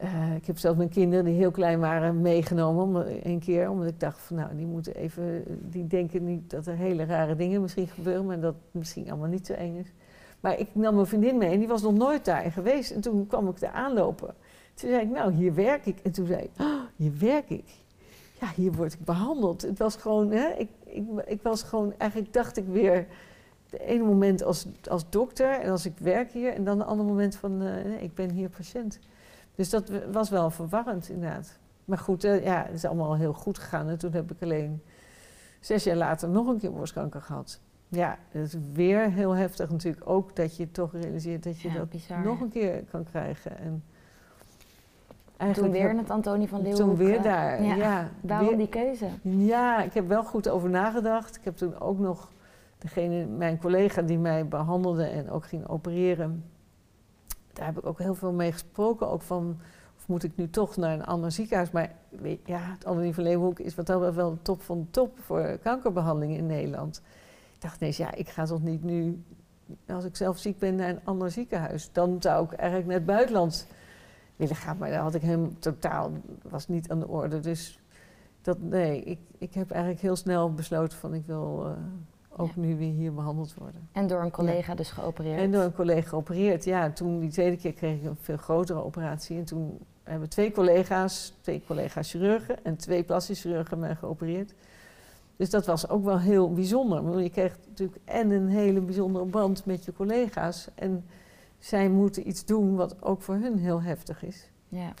eh, 0.00 0.34
ik 0.34 0.46
heb 0.46 0.58
zelfs 0.58 0.76
mijn 0.76 0.88
kinderen 0.88 1.24
die 1.24 1.34
heel 1.34 1.50
klein 1.50 1.80
waren 1.80 2.20
meegenomen 2.20 2.82
om, 2.84 2.96
een 3.22 3.38
keer. 3.38 3.70
Omdat 3.70 3.88
ik 3.88 4.00
dacht 4.00 4.20
van 4.20 4.36
nou, 4.36 4.56
die 4.56 4.66
moeten 4.66 4.94
even... 4.94 5.44
Die 5.70 5.86
denken 5.86 6.24
niet 6.24 6.50
dat 6.50 6.66
er 6.66 6.76
hele 6.76 7.04
rare 7.04 7.36
dingen 7.36 7.60
misschien 7.60 7.88
gebeuren. 7.88 8.26
Maar 8.26 8.40
dat 8.40 8.54
het 8.54 8.80
misschien 8.80 9.10
allemaal 9.10 9.28
niet 9.28 9.46
zo 9.46 9.52
eng 9.52 9.76
is. 9.76 9.92
Maar 10.40 10.58
ik 10.58 10.68
nam 10.72 10.94
mijn 10.94 11.06
vriendin 11.06 11.38
mee 11.38 11.50
en 11.50 11.58
die 11.58 11.68
was 11.68 11.82
nog 11.82 11.94
nooit 11.94 12.24
daar 12.24 12.52
geweest. 12.52 12.90
En 12.90 13.00
toen 13.00 13.26
kwam 13.26 13.48
ik 13.48 13.60
daar 13.60 13.72
aanlopen. 13.72 14.34
Toen 14.74 14.90
zei 14.90 15.02
ik, 15.02 15.10
nou, 15.10 15.32
hier 15.32 15.54
werk 15.54 15.86
ik. 15.86 15.98
En 16.02 16.12
toen 16.12 16.26
zei 16.26 16.42
ik, 16.42 16.50
oh, 16.60 16.80
hier 16.96 17.18
werk 17.18 17.50
ik. 17.50 17.68
Ja, 18.40 18.48
hier 18.54 18.72
word 18.72 18.92
ik 18.92 19.04
behandeld. 19.04 19.62
Het 19.62 19.78
was 19.78 19.96
gewoon, 19.96 20.30
hè, 20.30 20.48
ik, 20.48 20.68
ik, 20.84 21.04
ik 21.26 21.42
was 21.42 21.62
gewoon... 21.62 21.94
Eigenlijk 21.98 22.32
dacht 22.32 22.56
ik 22.56 22.66
weer... 22.66 23.06
De 23.70 23.84
ene 23.84 24.04
moment 24.04 24.42
als, 24.42 24.66
als 24.88 25.10
dokter 25.10 25.60
en 25.60 25.70
als 25.70 25.86
ik 25.86 25.98
werk 25.98 26.32
hier. 26.32 26.52
En 26.52 26.64
dan 26.64 26.78
de 26.78 26.84
andere 26.84 27.08
moment 27.08 27.36
van, 27.36 27.62
eh, 27.62 28.02
ik 28.02 28.14
ben 28.14 28.30
hier 28.30 28.48
patiënt. 28.48 28.98
Dus 29.60 29.70
dat 29.70 29.90
was 30.12 30.30
wel 30.30 30.50
verwarrend 30.50 31.08
inderdaad. 31.08 31.58
Maar 31.84 31.98
goed, 31.98 32.24
eh, 32.24 32.44
ja, 32.44 32.62
het 32.66 32.74
is 32.74 32.84
allemaal 32.84 33.16
heel 33.16 33.32
goed 33.32 33.58
gegaan. 33.58 33.88
En 33.88 33.98
toen 33.98 34.12
heb 34.12 34.30
ik 34.30 34.42
alleen 34.42 34.82
zes 35.60 35.84
jaar 35.84 35.96
later 35.96 36.28
nog 36.28 36.46
een 36.46 36.58
keer 36.58 36.72
borstkanker 36.72 37.20
gehad. 37.22 37.60
Ja, 37.88 38.18
dat 38.32 38.42
is 38.42 38.56
weer 38.72 39.10
heel 39.10 39.34
heftig 39.36 39.70
natuurlijk. 39.70 40.08
Ook 40.10 40.36
dat 40.36 40.56
je 40.56 40.70
toch 40.70 40.92
realiseert 40.92 41.42
dat 41.44 41.60
je 41.60 41.68
Ja, 41.68 41.74
dat 41.74 41.88
bizar. 41.90 42.20
nog 42.24 42.40
een 42.40 42.48
keer 42.48 42.84
kan 42.90 43.04
krijgen. 43.04 43.58
En 43.58 45.52
Toen 45.52 45.70
weer 45.70 45.86
heb- 45.86 45.96
met 45.96 46.10
Antonie 46.10 46.48
van 46.48 46.62
Leeuwenhoek. 46.62 46.96
toen 46.96 47.06
weer 47.06 47.16
eh, 47.16 47.22
daar. 47.22 47.62
ja. 47.62 47.74
Ja, 47.74 48.08
Waarom 48.20 48.48
weer- 48.48 48.56
die 48.56 48.68
keuze? 48.68 49.06
ja, 49.22 49.82
ik 49.82 49.92
heb 49.94 50.08
wel 50.08 50.24
goed 50.24 50.48
over 50.48 50.70
nagedacht. 50.70 51.36
Ik 51.36 51.44
heb 51.44 51.56
toen 51.56 51.80
ook 51.80 51.98
nog 51.98 52.30
degene, 52.78 53.26
mijn 53.26 53.58
collega 53.58 54.02
die 54.02 54.18
mij 54.18 54.46
behandelde 54.48 55.04
en 55.04 55.30
ook 55.30 55.44
ging 55.44 55.66
opereren. 55.68 56.44
Daar 57.52 57.66
heb 57.66 57.78
ik 57.78 57.86
ook 57.86 57.98
heel 57.98 58.14
veel 58.14 58.32
mee 58.32 58.52
gesproken. 58.52 59.08
Ook 59.08 59.22
van, 59.22 59.58
of 59.96 60.08
moet 60.08 60.22
ik 60.22 60.36
nu 60.36 60.50
toch 60.50 60.76
naar 60.76 60.92
een 60.92 61.04
ander 61.04 61.32
ziekenhuis? 61.32 61.70
Maar 61.70 61.92
ja, 62.44 62.58
het 62.58 62.84
Antonie 62.84 63.14
van 63.14 63.22
Leeuwenhoek 63.22 63.58
is 63.58 63.74
wat 63.74 63.86
dat 63.86 64.14
wel 64.14 64.30
de 64.30 64.42
top 64.42 64.62
van 64.62 64.80
de 64.80 64.90
top 64.90 65.18
voor 65.18 65.58
kankerbehandeling 65.62 66.36
in 66.36 66.46
Nederland. 66.46 67.02
Ik 67.54 67.60
dacht 67.60 67.80
ineens, 67.80 67.96
ja, 67.96 68.14
ik 68.14 68.28
ga 68.28 68.44
toch 68.44 68.62
niet 68.62 68.82
nu, 68.82 69.24
als 69.86 70.04
ik 70.04 70.16
zelf 70.16 70.38
ziek 70.38 70.58
ben, 70.58 70.74
naar 70.74 70.88
een 70.88 71.04
ander 71.04 71.30
ziekenhuis. 71.30 71.92
Dan 71.92 72.16
zou 72.20 72.44
ik 72.44 72.52
eigenlijk 72.52 72.88
naar 72.88 72.98
het 72.98 73.06
buitenland 73.06 73.66
willen 74.36 74.56
gaan. 74.56 74.78
Maar 74.78 74.90
daar 74.90 75.02
had 75.02 75.14
ik 75.14 75.22
hem 75.22 75.58
totaal, 75.58 76.10
was 76.42 76.68
niet 76.68 76.90
aan 76.90 77.00
de 77.00 77.08
orde. 77.08 77.40
Dus 77.40 77.80
dat, 78.42 78.60
nee, 78.60 79.02
ik, 79.02 79.18
ik 79.38 79.54
heb 79.54 79.70
eigenlijk 79.70 80.02
heel 80.02 80.16
snel 80.16 80.54
besloten 80.54 80.98
van 80.98 81.14
ik 81.14 81.26
wil 81.26 81.66
eh, 81.66 81.72
ook 82.36 82.46
Ja. 82.46 82.52
nu 82.60 82.76
weer 82.76 82.92
hier 82.92 83.14
behandeld 83.14 83.54
worden. 83.54 83.88
En 83.92 84.06
door 84.06 84.22
een 84.22 84.30
collega 84.30 84.74
dus 84.74 84.90
geopereerd. 84.90 85.40
En 85.40 85.52
door 85.52 85.62
een 85.62 85.74
collega 85.74 86.08
geopereerd. 86.08 86.64
Ja, 86.64 86.90
toen 86.90 87.20
die 87.20 87.30
tweede 87.30 87.56
keer 87.56 87.72
kreeg 87.72 87.96
ik 87.96 88.04
een 88.04 88.16
veel 88.20 88.36
grotere 88.36 88.84
operatie. 88.84 89.38
En 89.38 89.44
toen 89.44 89.78
hebben 90.02 90.28
twee 90.28 90.52
collega's, 90.52 91.34
twee 91.40 91.62
collega's 91.66 92.10
chirurgen 92.10 92.64
en 92.64 92.76
twee 92.76 93.02
plastisch 93.02 93.40
chirurgen 93.40 93.78
mij 93.78 93.94
geopereerd. 93.94 94.54
Dus 95.36 95.50
dat 95.50 95.66
was 95.66 95.88
ook 95.88 96.04
wel 96.04 96.18
heel 96.18 96.52
bijzonder. 96.52 97.20
Je 97.20 97.30
kreeg 97.30 97.56
natuurlijk 97.68 98.00
en 98.04 98.30
een 98.30 98.48
hele 98.48 98.80
bijzondere 98.80 99.24
band 99.24 99.64
met 99.64 99.84
je 99.84 99.92
collega's. 99.92 100.68
En 100.74 101.04
zij 101.58 101.88
moeten 101.88 102.28
iets 102.28 102.44
doen 102.44 102.76
wat 102.76 103.02
ook 103.02 103.22
voor 103.22 103.34
hun 103.34 103.58
heel 103.58 103.82
heftig 103.82 104.22
is. 104.24 104.50
Ja. 104.68 104.92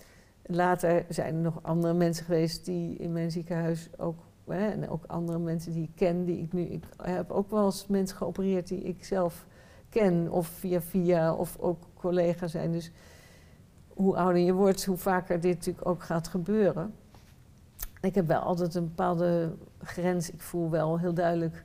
Later 0.42 1.04
zijn 1.08 1.34
er 1.34 1.40
nog 1.40 1.58
andere 1.62 1.94
mensen 1.94 2.24
geweest 2.24 2.64
die 2.64 2.96
in 2.96 3.12
mijn 3.12 3.30
ziekenhuis 3.30 3.88
ook, 3.96 4.18
en 4.46 4.88
ook 4.88 5.04
andere 5.06 5.38
mensen 5.38 5.72
die 5.72 5.82
ik 5.82 5.94
ken, 5.94 6.24
die 6.24 6.38
ik 6.38 6.52
nu, 6.52 6.62
ik 6.62 6.84
heb 7.02 7.30
ook 7.30 7.50
wel 7.50 7.64
eens 7.64 7.86
mensen 7.86 8.16
geopereerd 8.16 8.68
die 8.68 8.82
ik 8.82 9.04
zelf 9.04 9.46
ken, 9.88 10.30
of 10.30 10.46
via 10.46 10.80
via, 10.80 11.34
of 11.34 11.58
ook 11.58 11.78
collega's 11.94 12.50
zijn. 12.50 12.72
Dus 12.72 12.90
hoe 13.88 14.16
ouder 14.16 14.42
je 14.42 14.52
wordt, 14.52 14.84
hoe 14.84 14.96
vaker 14.96 15.40
dit 15.40 15.56
natuurlijk 15.56 15.86
ook 15.86 16.02
gaat 16.02 16.28
gebeuren. 16.28 16.94
Ik 18.00 18.14
heb 18.14 18.26
wel 18.26 18.40
altijd 18.40 18.74
een 18.74 18.84
bepaalde 18.84 19.52
grens, 19.82 20.30
ik 20.30 20.40
voel 20.40 20.70
wel 20.70 20.98
heel 20.98 21.14
duidelijk 21.14 21.64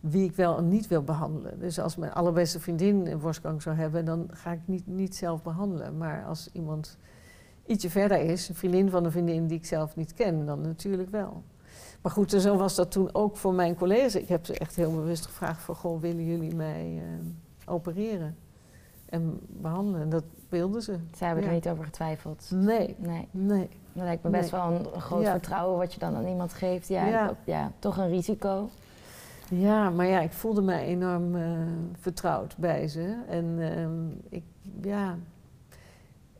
wie 0.00 0.24
ik 0.24 0.36
wel 0.36 0.58
en 0.58 0.68
niet 0.68 0.88
wil 0.88 1.02
behandelen. 1.02 1.58
Dus 1.58 1.78
als 1.78 1.96
mijn 1.96 2.12
allerbeste 2.12 2.60
vriendin 2.60 3.06
een 3.06 3.18
borstkanker 3.18 3.62
zou 3.62 3.76
hebben, 3.76 4.04
dan 4.04 4.28
ga 4.30 4.52
ik 4.52 4.60
niet, 4.64 4.86
niet 4.86 5.16
zelf 5.16 5.42
behandelen. 5.42 5.96
Maar 5.96 6.24
als 6.24 6.48
iemand 6.52 6.98
ietsje 7.66 7.90
verder 7.90 8.20
is, 8.20 8.48
een 8.48 8.54
vriendin 8.54 8.90
van 8.90 9.04
een 9.04 9.10
vriendin 9.10 9.46
die 9.46 9.58
ik 9.58 9.66
zelf 9.66 9.96
niet 9.96 10.14
ken, 10.14 10.46
dan 10.46 10.60
natuurlijk 10.60 11.10
wel. 11.10 11.42
Maar 12.02 12.12
goed, 12.12 12.32
en 12.32 12.40
zo 12.40 12.56
was 12.56 12.74
dat 12.74 12.90
toen 12.90 13.14
ook 13.14 13.36
voor 13.36 13.54
mijn 13.54 13.74
collega's. 13.76 14.14
Ik 14.14 14.28
heb 14.28 14.46
ze 14.46 14.58
echt 14.58 14.76
heel 14.76 14.92
bewust 14.94 15.26
gevraagd 15.26 15.62
van, 15.62 15.74
goh, 15.74 16.00
willen 16.00 16.24
jullie 16.24 16.54
mij 16.54 16.98
eh, 17.02 17.72
opereren 17.72 18.36
en 19.06 19.40
behandelen? 19.46 20.00
En 20.00 20.08
dat 20.08 20.24
wilden 20.48 20.82
ze. 20.82 20.96
Zij 21.16 21.26
hebben 21.26 21.46
er 21.46 21.52
niet 21.52 21.68
over 21.68 21.84
getwijfeld. 21.84 22.50
Nee, 22.54 22.94
Nee, 22.98 23.28
nee. 23.30 23.68
dat 23.92 24.04
lijkt 24.04 24.22
me 24.22 24.30
best 24.30 24.52
Nee. 24.52 24.60
wel 24.60 24.70
een, 24.94 25.00
groot 25.00 25.22
Ja. 25.22 25.30
vertrouwen 25.30 25.78
wat 25.78 25.92
je 25.92 25.98
dan 26.00 26.14
aan 26.16 26.26
iemand 26.26 26.52
geeft. 26.52 26.88
Ja, 26.88 27.06
Ja. 27.06 27.28
ook- 27.28 27.36
ja 27.44 27.72
toch 27.78 27.96
een 27.96 28.08
risico. 28.08 28.68
Ja, 29.48 29.90
maar 29.90 30.06
ja, 30.06 30.20
ik 30.20 30.32
voelde 30.32 30.62
mij 30.62 30.84
enorm 30.84 31.36
eh, 31.36 31.42
vertrouwd 32.00 32.56
bij 32.56 32.88
ze. 32.88 33.14
En 33.28 33.56
ehm, 33.58 34.08
ik, 34.28 34.42
ja. 34.82 35.16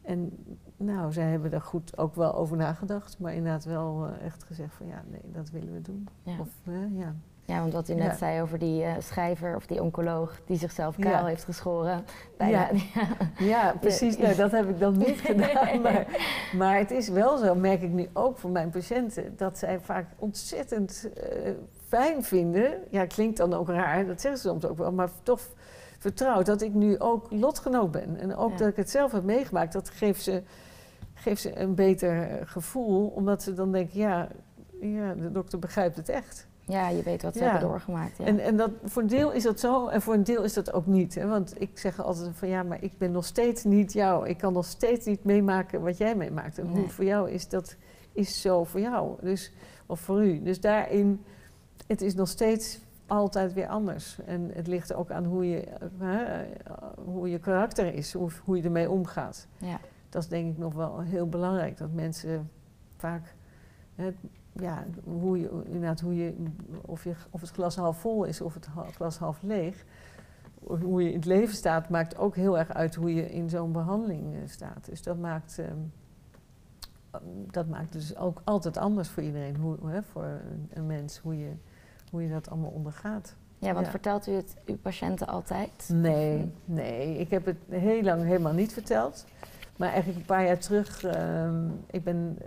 En 0.02 0.32
nou, 0.82 1.12
zij 1.12 1.24
hebben 1.24 1.50
daar 1.50 1.60
goed 1.60 1.98
ook 1.98 2.14
wel 2.14 2.34
over 2.34 2.56
nagedacht. 2.56 3.18
Maar 3.18 3.34
inderdaad 3.34 3.64
wel 3.64 4.06
eh, 4.18 4.26
echt 4.26 4.44
gezegd 4.44 4.74
van 4.74 4.86
ja, 4.86 5.02
nee, 5.10 5.20
dat 5.24 5.50
willen 5.50 5.72
we 5.72 5.80
doen. 5.80 6.08
Ja. 6.22 6.32
Of, 6.40 6.48
eh, 6.66 6.98
ja. 6.98 7.14
Ja, 7.44 7.60
want 7.60 7.72
wat 7.72 7.88
u 7.88 7.94
net 7.94 8.04
Ja. 8.10 8.16
zei 8.16 8.42
over 8.42 8.58
die 8.58 8.82
eh, 8.84 8.92
schrijver 8.98 9.56
of 9.56 9.66
die 9.66 9.82
oncoloog 9.82 10.40
die 10.46 10.56
zichzelf 10.58 10.96
kaal 10.98 11.10
Ja. 11.12 11.24
heeft 11.26 11.44
geschoren. 11.44 12.04
Bijna, 12.36 12.68
ja. 12.94 13.06
ja, 13.52 13.74
precies. 13.80 14.18
Nou, 14.18 14.34
dat 14.34 14.50
heb 14.50 14.68
ik 14.68 14.78
dan 14.80 14.98
niet 14.98 15.20
gedaan. 15.30 15.80
Maar, 15.80 16.06
maar 16.56 16.78
het 16.78 16.90
is 16.90 17.08
wel 17.08 17.36
zo, 17.38 17.54
merk 17.54 17.82
ik 17.82 17.90
nu 17.90 18.08
ook 18.12 18.38
voor 18.38 18.50
mijn 18.50 18.70
patiënten, 18.70 19.36
dat 19.36 19.58
zij 19.58 19.80
vaak 19.80 20.06
ontzettend 20.18 21.08
fijn 21.86 22.24
vinden. 22.24 22.72
Ja, 22.90 23.06
klinkt 23.06 23.36
dan 23.36 23.54
ook 23.54 23.68
raar, 23.68 24.06
dat 24.06 24.20
zeggen 24.20 24.40
ze 24.40 24.48
soms 24.48 24.64
ook 24.66 24.78
wel, 24.78 24.92
maar 24.92 25.10
toch 25.22 25.40
vertrouwd 25.98 26.46
dat 26.46 26.62
ik 26.62 26.74
nu 26.74 26.98
ook 26.98 27.26
lotgenoot 27.30 27.90
ben. 27.90 28.16
En 28.20 28.36
ook 28.36 28.58
dat 28.58 28.68
ik 28.68 28.76
het 28.76 28.90
zelf 28.90 29.12
heb 29.12 29.24
meegemaakt, 29.24 29.72
dat 29.72 29.90
geeft 29.90 30.22
ze, 30.22 30.42
geeft 31.20 31.40
ze 31.40 31.58
een 31.58 31.74
beter 31.74 32.22
eh, 32.28 32.46
gevoel, 32.46 33.06
omdat 33.08 33.42
ze 33.42 33.54
dan 33.54 33.72
denken, 33.72 33.98
ja, 33.98 34.28
ja, 34.80 35.14
de 35.14 35.32
dokter 35.32 35.58
begrijpt 35.58 35.96
het 35.96 36.08
echt. 36.08 36.48
Ja, 36.60 36.88
je 36.88 37.02
weet 37.02 37.22
wat 37.22 37.36
ze 37.36 37.44
Ja. 37.44 37.50
hebben 37.50 37.68
doorgemaakt. 37.68 38.16
Ja. 38.18 38.24
En, 38.24 38.38
en 38.38 38.56
dat, 38.56 38.70
voor 38.84 39.02
een 39.02 39.08
deel 39.08 39.32
is 39.32 39.42
dat 39.42 39.60
zo 39.60 39.86
en 39.86 40.02
voor 40.02 40.14
een 40.14 40.24
deel 40.24 40.42
is 40.42 40.52
dat 40.54 40.72
ook 40.72 40.86
niet. 40.86 41.14
Hè? 41.14 41.26
Want 41.26 41.54
ik 41.60 41.78
zeg 41.78 42.00
altijd 42.02 42.30
van 42.36 42.48
ja, 42.48 42.62
maar 42.62 42.82
ik 42.82 42.98
ben 42.98 43.10
nog 43.10 43.24
steeds 43.24 43.64
niet 43.64 43.92
jou. 43.92 44.28
Ik 44.28 44.38
kan 44.38 44.52
nog 44.52 44.64
steeds 44.64 45.06
niet 45.06 45.24
meemaken 45.24 45.80
wat 45.82 45.98
jij 45.98 46.16
meemaakt. 46.16 46.58
En 46.58 46.66
hoe 46.66 46.78
Nee. 46.78 46.88
voor 46.88 47.04
jou 47.04 47.30
is, 47.30 47.48
dat 47.48 47.76
is 48.12 48.40
zo 48.40 48.64
voor 48.64 48.80
jou. 48.80 49.16
Dus, 49.20 49.52
of 49.86 50.00
voor 50.00 50.24
u. 50.24 50.42
Dus 50.42 50.60
daarin, 50.60 51.24
het 51.86 52.02
is 52.02 52.14
nog 52.14 52.28
steeds 52.28 52.80
altijd 53.06 53.52
weer 53.52 53.68
anders. 53.68 54.18
En 54.26 54.50
het 54.54 54.66
ligt 54.66 54.94
ook 54.94 55.10
aan 55.10 55.24
hoe 55.24 55.48
je, 55.50 55.60
eh, 55.60 55.88
hè, 55.98 56.44
hoe 57.04 57.30
je 57.30 57.38
karakter 57.38 57.94
is, 57.94 58.12
hoe, 58.12 58.30
hoe 58.44 58.56
je 58.56 58.62
ermee 58.62 58.90
omgaat. 58.90 59.46
ja. 59.58 59.80
Dat 60.10 60.22
is 60.22 60.28
denk 60.28 60.52
ik 60.52 60.58
nog 60.58 60.74
wel 60.74 61.00
heel 61.00 61.28
belangrijk. 61.28 61.76
Dat 61.78 61.92
mensen 61.92 62.50
vaak, 62.96 63.34
hè, 63.94 64.10
ja, 64.52 64.84
hoe 65.04 65.40
je, 65.40 65.62
inderdaad, 65.64 66.00
hoe 66.00 66.14
je, 66.14 66.34
of, 66.80 67.04
je, 67.04 67.12
of 67.30 67.40
het 67.40 67.50
glas 67.50 67.76
half 67.76 67.98
vol 68.00 68.24
is 68.24 68.40
of 68.40 68.54
het 68.54 68.68
glas 68.94 69.18
half 69.18 69.42
leeg. 69.42 69.84
Hoe 70.64 71.02
je 71.02 71.08
in 71.08 71.16
het 71.16 71.24
leven 71.24 71.54
staat, 71.54 71.88
maakt 71.88 72.18
ook 72.18 72.36
heel 72.36 72.58
erg 72.58 72.72
uit 72.72 72.94
hoe 72.94 73.14
je 73.14 73.30
in 73.30 73.48
zo'n 73.50 73.72
behandeling 73.72 74.34
eh, 74.34 74.40
staat. 74.44 74.84
Dus 74.84 75.02
dat 75.02 75.18
maakt, 75.18 75.58
ehm, 75.58 75.76
dat 77.50 77.68
maakt 77.68 77.92
dus 77.92 78.16
ook 78.16 78.40
altijd 78.44 78.76
anders 78.76 79.08
voor 79.08 79.22
iedereen, 79.22 79.56
hoe, 79.56 79.76
hè, 79.86 80.02
voor 80.02 80.24
een, 80.24 80.68
een 80.72 80.86
mens, 80.86 81.18
hoe 81.18 81.38
je, 81.38 81.50
hoe 82.10 82.22
je 82.22 82.28
dat 82.28 82.50
allemaal 82.50 82.70
ondergaat. 82.70 83.34
Ja, 83.58 83.72
want 83.72 83.84
Ja. 83.84 83.90
vertelt 83.90 84.26
u 84.26 84.32
het 84.32 84.56
uw 84.66 84.76
patiënten 84.76 85.26
altijd? 85.26 85.88
Nee, 85.92 86.50
nee. 86.64 87.16
Ik 87.18 87.30
heb 87.30 87.44
het 87.44 87.56
heel 87.68 88.02
lang 88.02 88.22
helemaal 88.24 88.52
niet 88.52 88.72
verteld. 88.72 89.24
Maar 89.80 89.88
eigenlijk 89.88 90.18
een 90.18 90.26
paar 90.26 90.44
jaar 90.44 90.58
terug, 90.58 91.04
ehm, 91.04 91.68
ik 91.90 92.04
ben 92.04 92.38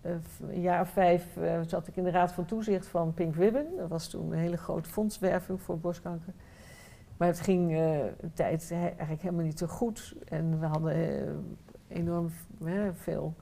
eh, 0.00 0.12
een 0.48 0.60
jaar 0.60 0.80
of 0.80 0.88
vijf, 0.88 1.36
eh, 1.36 1.60
zat 1.66 1.86
ik 1.86 1.96
in 1.96 2.04
de 2.04 2.10
raad 2.10 2.32
van 2.32 2.44
toezicht 2.44 2.86
van 2.86 3.14
Pink 3.14 3.34
Ribbon. 3.34 3.66
Dat 3.76 3.88
was 3.88 4.08
toen 4.08 4.32
een 4.32 4.38
hele 4.38 4.56
grote 4.56 4.88
fondswerving 4.88 5.60
voor 5.60 5.78
borstkanker. 5.78 6.32
Maar 7.16 7.28
het 7.28 7.40
ging 7.40 7.72
eh, 7.72 7.98
een 7.98 8.32
tijd 8.34 8.70
eigenlijk 8.70 9.22
helemaal 9.22 9.44
niet 9.44 9.58
zo 9.58 9.66
goed. 9.66 10.14
En 10.28 10.60
we 10.60 10.66
hadden 10.66 10.94
enorm 11.88 12.30
veel 12.94 13.34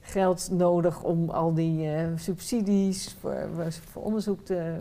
geld 0.00 0.50
nodig 0.50 1.02
om 1.02 1.30
al 1.30 1.54
die 1.54 1.88
subsidies 2.16 3.16
voor, 3.20 3.48
voor 3.70 4.02
onderzoek 4.02 4.44
te 4.44 4.76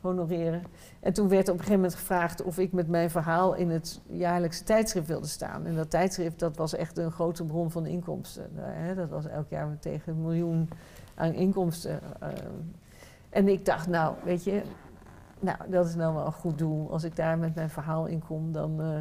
honoreren. 0.00 0.62
En 1.00 1.12
toen 1.12 1.28
werd 1.28 1.48
op 1.48 1.54
een 1.54 1.60
gegeven 1.60 1.80
moment 1.80 1.94
gevraagd 1.94 2.42
of 2.42 2.58
ik 2.58 2.72
met 2.72 2.88
mijn 2.88 3.10
verhaal 3.10 3.54
in 3.54 3.70
het 3.70 4.00
jaarlijkse 4.06 4.64
tijdschrift 4.64 5.06
wilde 5.06 5.26
staan. 5.26 5.66
En 5.66 5.74
dat 5.74 5.90
tijdschrift 5.90 6.38
dat 6.38 6.56
was 6.56 6.74
echt 6.74 6.98
een 6.98 7.10
grote 7.10 7.44
bron 7.44 7.70
van 7.70 7.86
inkomsten. 7.86 8.50
Hè, 8.54 8.94
dat 8.94 9.08
was 9.08 9.26
elk 9.26 9.48
jaar 9.48 9.78
tegen 9.78 10.12
een 10.12 10.22
miljoen 10.22 10.68
aan 11.14 11.32
inkomsten. 11.32 12.00
eh. 12.20 12.28
en 13.30 13.48
ik 13.48 13.64
dacht, 13.64 13.86
nou, 13.88 14.14
weet 14.24 14.44
je, 14.44 14.62
nou, 15.40 15.58
dat 15.68 15.86
is 15.86 15.94
nou 15.94 16.14
wel 16.14 16.26
een 16.26 16.32
goed 16.32 16.58
doel. 16.58 16.90
Als 16.92 17.04
ik 17.04 17.16
daar 17.16 17.38
met 17.38 17.54
mijn 17.54 17.70
verhaal 17.70 18.06
in 18.06 18.22
kom, 18.26 18.52
dan 18.52 18.80
eh, 18.80 18.98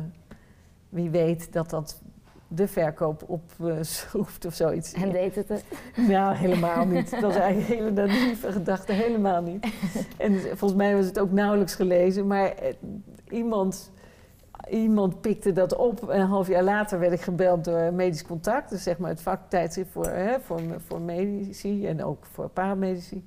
wie 0.89 1.09
weet 1.09 1.53
dat 1.53 1.69
dat 1.69 2.01
de 2.47 2.67
verkoop 2.67 3.23
opschroeft 3.27 4.45
of 4.47 4.53
zoiets. 4.53 4.93
En 4.93 5.11
deed 5.11 5.35
het 5.35 5.49
het? 5.49 5.65
Nou, 5.95 6.35
helemaal 6.35 6.85
niet. 6.85 7.11
Dat 7.11 7.21
was 7.21 7.35
eigenlijk 7.35 7.69
een 7.69 7.77
hele 7.77 7.91
naïeve 7.91 8.51
gedachte, 8.51 8.91
helemaal 8.91 9.41
niet. 9.41 9.73
En 10.17 10.39
volgens 10.39 10.73
mij 10.73 10.95
was 10.95 11.05
het 11.05 11.19
ook 11.19 11.31
nauwelijks 11.31 11.75
gelezen, 11.75 12.27
maar 12.27 12.51
eh, 12.51 12.73
iemand, 13.29 13.91
iemand 14.69 15.21
pikte 15.21 15.51
dat 15.51 15.75
op. 15.75 16.09
En 16.09 16.21
een 16.21 16.27
half 16.27 16.47
jaar 16.47 16.63
later 16.63 16.99
werd 16.99 17.13
ik 17.13 17.21
gebeld 17.21 17.63
door 17.63 17.93
Medisch 17.93 18.25
Contact, 18.25 18.69
dus 18.69 18.83
zeg 18.83 18.97
maar 18.97 19.09
het 19.09 19.21
vaktijdschrift 19.21 19.91
voor, 19.91 20.07
hè, 20.07 20.39
voor, 20.39 20.61
voor 20.77 21.01
medici 21.01 21.87
en 21.87 22.03
ook 22.03 22.25
voor 22.25 22.49
paramedici. 22.49 23.25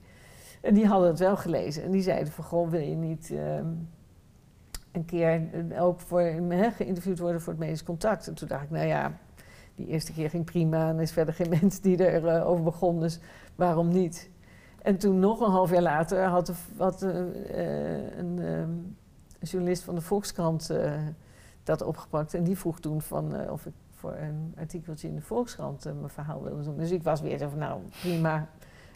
En 0.61 0.75
die 0.75 0.87
hadden 0.87 1.09
het 1.09 1.19
wel 1.19 1.37
gelezen 1.37 1.83
en 1.83 1.91
die 1.91 2.03
zeiden 2.03 2.33
van, 2.33 2.45
goh, 2.45 2.71
wil 2.71 2.81
je 2.81 2.97
niet 2.97 3.31
ehm, 3.31 3.67
een 4.93 5.05
keer 5.05 5.43
eh, 5.71 5.85
ook 5.85 6.01
voor, 6.01 6.21
hè, 6.21 6.71
geïnterviewd 6.71 7.19
worden 7.19 7.41
voor 7.41 7.53
het 7.53 7.63
Medisch 7.63 7.83
Contact? 7.83 8.29
En 8.29 8.35
toen 8.35 8.49
dacht 8.49 8.65
ik, 8.65 8.71
nou 8.71 8.87
ja, 8.87 9.13
die 9.75 9.87
eerste 9.87 10.13
keer 10.13 10.31
ging 10.31 10.45
prima 10.45 10.89
en 10.89 10.97
er 10.97 11.03
is 11.03 11.13
verder 11.13 11.35
geen 11.35 11.49
mens 11.61 11.81
die 11.81 12.11
erover 12.11 12.45
over 12.45 12.65
begon, 12.65 13.01
dus 13.01 13.21
waarom 13.55 13.89
niet? 13.89 14.31
En 14.83 14.99
toen 14.99 15.19
nog 15.19 15.41
een 15.41 15.51
half 15.51 15.71
jaar 15.71 15.83
later 15.83 16.25
had, 16.25 17.03
eh, 17.03 17.21
eh, 17.51 18.19
een, 18.19 18.97
journalist 19.41 19.83
van 19.83 19.95
de 19.95 20.01
Volkskrant 20.01 20.71
eh, 20.71 20.93
dat 21.63 21.83
opgepakt. 21.83 22.35
En 22.35 22.45
die 22.45 22.59
vroeg 22.59 22.81
toen 22.81 23.03
van, 23.03 23.37
eh, 23.37 23.53
of 23.53 23.67
ik 23.67 23.73
voor 23.99 24.17
een 24.17 24.55
artikeltje 24.59 25.09
in 25.09 25.15
de 25.15 25.21
Volkskrant 25.21 25.87
eh, 25.87 25.93
mijn 25.93 26.11
verhaal 26.11 26.43
wilde 26.43 26.63
doen. 26.63 26.77
Dus 26.77 26.91
ik 26.91 27.03
was 27.03 27.21
weer 27.21 27.39
zo 27.39 27.49
van, 27.49 27.59
nou 27.59 27.81
prima, 28.01 28.49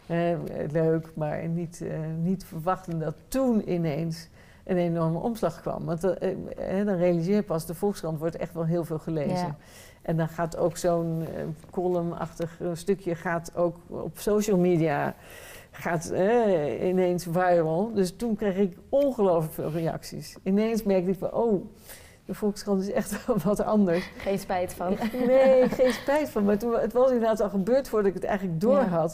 eh, 0.07 0.37
leuk, 0.71 1.11
maar 1.15 1.47
niet, 1.47 1.81
eh, 1.81 1.99
niet 2.21 2.45
verwachten 2.45 2.99
dat 2.99 3.15
toen 3.27 3.71
ineens 3.71 4.29
een 4.63 4.77
enorme 4.77 5.19
omslag 5.19 5.61
kwam. 5.61 5.85
Want 5.85 6.03
eh, 6.03 6.31
eh, 6.79 6.85
dan 6.85 6.95
realiseer 6.95 7.35
je 7.35 7.43
pas, 7.43 7.65
de 7.65 7.73
Volkskrant 7.73 8.19
wordt 8.19 8.35
echt 8.35 8.53
wel 8.53 8.65
heel 8.65 8.83
veel 8.83 8.99
gelezen. 8.99 9.35
Ja. 9.35 9.55
En 10.01 10.17
dan 10.17 10.27
gaat 10.27 10.57
ook 10.57 10.77
zo'n 10.77 11.21
eh, 11.21 11.43
columnachtig 11.69 12.59
stukje 12.73 13.15
gaat 13.15 13.55
ook 13.55 13.77
op 13.87 14.17
social 14.17 14.57
media 14.57 15.15
gaat, 15.75 16.09
eh, 16.09 16.87
ineens 16.87 17.27
viral. 17.31 17.91
Dus 17.93 18.15
toen 18.15 18.35
kreeg 18.35 18.55
ik 18.55 18.77
ongelooflijk 18.89 19.53
veel 19.53 19.71
reacties. 19.71 20.37
Ineens 20.43 20.83
merkte 20.83 21.11
ik 21.11 21.17
van, 21.17 21.33
oh, 21.33 21.65
de 22.25 22.33
Volkskrant 22.33 22.81
is 22.81 22.91
echt 22.91 23.25
wel 23.25 23.37
wat 23.43 23.63
anders. 23.63 24.11
Geen 24.17 24.39
spijt 24.39 24.73
van. 24.73 24.97
Nee, 25.27 25.69
geen 25.79 25.91
spijt 25.91 26.29
van. 26.29 26.43
Maar 26.45 26.57
toen, 26.57 26.79
het 26.79 26.93
was 26.93 27.11
inderdaad 27.11 27.41
al 27.41 27.49
gebeurd 27.49 27.89
voordat 27.89 28.07
ik 28.07 28.13
het 28.13 28.23
eigenlijk 28.23 28.59
door 28.61 28.79
Ja. 28.79 29.09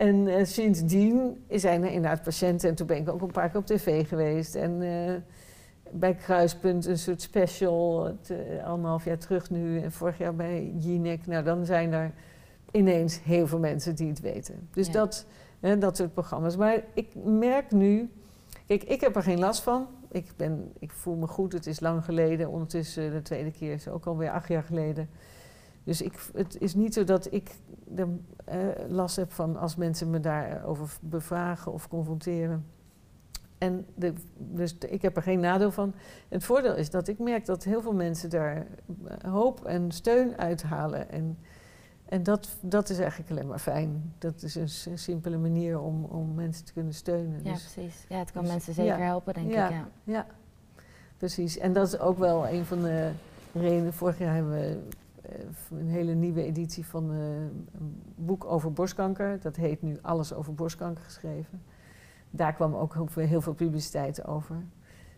En 0.00 0.28
eh, 0.28 0.44
sindsdien 0.44 1.44
zijn 1.48 1.82
er 1.82 1.90
inderdaad 1.90 2.22
patiënten. 2.22 2.68
En 2.68 2.74
toen 2.74 2.86
ben 2.86 2.96
ik 2.96 3.08
ook 3.08 3.20
een 3.20 3.30
paar 3.30 3.48
keer 3.50 3.60
op 3.60 3.66
tv 3.66 4.08
geweest. 4.08 4.54
En 4.54 4.82
eh, 4.82 5.14
bij 5.90 6.14
Kruispunt 6.14 6.86
een 6.86 6.98
soort 6.98 7.22
special. 7.22 8.04
Het, 8.04 8.30
eh, 8.30 8.64
anderhalf 8.64 9.04
jaar 9.04 9.18
terug 9.18 9.50
nu. 9.50 9.80
En 9.80 9.92
vorig 9.92 10.18
jaar 10.18 10.34
bij 10.34 10.72
Jinek. 10.76 11.26
Nou, 11.26 11.44
dan 11.44 11.66
zijn 11.66 11.92
er 11.92 12.12
ineens 12.70 13.22
heel 13.22 13.46
veel 13.46 13.58
mensen 13.58 13.94
die 13.94 14.08
het 14.08 14.20
weten. 14.20 14.68
Dus 14.72 14.86
Ja. 14.86 14.92
dat, 14.92 15.26
hè, 15.60 15.78
dat 15.78 15.96
soort 15.96 16.12
programma's. 16.12 16.56
Maar 16.56 16.82
ik 16.94 17.14
merk 17.24 17.70
nu... 17.70 18.10
Kijk, 18.66 18.82
ik 18.82 19.00
heb 19.00 19.16
er 19.16 19.22
geen 19.22 19.38
last 19.38 19.62
van. 19.62 19.86
Ik, 20.10 20.32
ben, 20.36 20.72
ik 20.78 20.90
voel 20.90 21.16
me 21.16 21.26
goed. 21.26 21.52
Het 21.52 21.66
is 21.66 21.80
lang 21.80 22.04
geleden. 22.04 22.48
Ondertussen 22.48 23.12
de 23.12 23.22
tweede 23.22 23.50
keer 23.50 23.72
is 23.72 23.88
ook 23.88 24.06
alweer 24.06 24.30
acht 24.30 24.48
jaar 24.48 24.62
geleden. 24.62 25.08
Dus 25.90 26.02
ik, 26.02 26.30
het 26.34 26.60
is 26.60 26.74
niet 26.74 26.94
zo 26.94 27.04
dat 27.04 27.32
ik 27.32 27.50
er 27.94 28.08
eh, 28.44 28.58
last 28.88 29.16
heb 29.16 29.32
van 29.32 29.56
als 29.56 29.76
mensen 29.76 30.10
me 30.10 30.20
daarover 30.20 30.96
bevragen 31.00 31.72
of 31.72 31.88
confronteren. 31.88 32.64
En 33.58 33.86
de, 33.94 34.12
dus 34.38 34.78
de- 34.78 34.88
ik 34.88 35.02
heb 35.02 35.16
er 35.16 35.22
geen 35.22 35.40
nadeel 35.40 35.70
van. 35.70 35.94
Het 36.28 36.44
voordeel 36.44 36.76
is 36.76 36.90
dat 36.90 37.08
ik 37.08 37.18
merk 37.18 37.46
dat 37.46 37.64
heel 37.64 37.82
veel 37.82 37.92
mensen 37.94 38.30
daar 38.30 38.56
eh, 38.56 39.32
hoop 39.32 39.64
en 39.64 39.90
steun 39.92 40.38
uithalen. 40.38 41.10
En, 41.10 41.38
en 42.04 42.22
dat, 42.22 42.48
dat 42.60 42.88
is 42.90 42.98
eigenlijk 42.98 43.30
alleen 43.30 43.46
maar 43.46 43.58
fijn. 43.58 44.14
Dat 44.18 44.42
is 44.42 44.54
een 44.54 44.98
simpele 44.98 45.36
manier 45.38 45.80
om, 45.80 46.04
om 46.04 46.34
mensen 46.34 46.64
te 46.64 46.72
kunnen 46.72 46.94
steunen. 46.94 47.40
Ja, 47.44 47.52
Dus- 47.52 47.72
precies. 47.72 48.04
Ja, 48.08 48.18
het 48.18 48.30
kan 48.32 48.42
dus- 48.42 48.52
mensen 48.52 48.74
zeker 48.74 48.98
ja. 48.98 49.04
helpen, 49.04 49.34
denk 49.34 49.52
Ja. 49.52 49.68
ik. 49.68 49.74
Ja. 49.74 49.86
ja, 50.04 50.26
precies. 51.16 51.58
En 51.58 51.72
dat 51.72 51.86
is 51.86 51.98
ook 51.98 52.18
wel 52.18 52.48
een 52.48 52.64
van 52.64 52.82
de 52.82 53.10
redenen. 53.52 53.92
Vorig 53.92 54.18
jaar 54.18 54.34
hebben 54.34 54.52
we 54.52 54.78
een 55.70 55.88
hele 55.88 56.12
nieuwe 56.14 56.42
editie 56.42 56.86
van 56.86 57.12
eh, 57.12 57.18
een 57.78 58.02
boek 58.14 58.44
over 58.44 58.72
borstkanker. 58.72 59.40
Dat 59.40 59.56
heet 59.56 59.82
nu 59.82 59.98
Alles 60.02 60.32
over 60.34 60.54
borstkanker 60.54 61.04
geschreven. 61.04 61.62
Daar 62.30 62.52
kwam 62.52 62.74
ook 62.74 62.94
heel 63.14 63.40
veel, 63.40 63.54
publiciteit 63.54 64.26
over. 64.26 64.56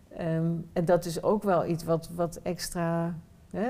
Ehm, 0.09 0.51
en 0.73 0.85
dat 0.85 1.05
is 1.05 1.23
ook 1.23 1.43
wel 1.43 1.65
iets 1.65 1.83
wat, 1.83 2.09
wat 2.09 2.35
extra. 2.35 3.15
Hè, 3.49 3.69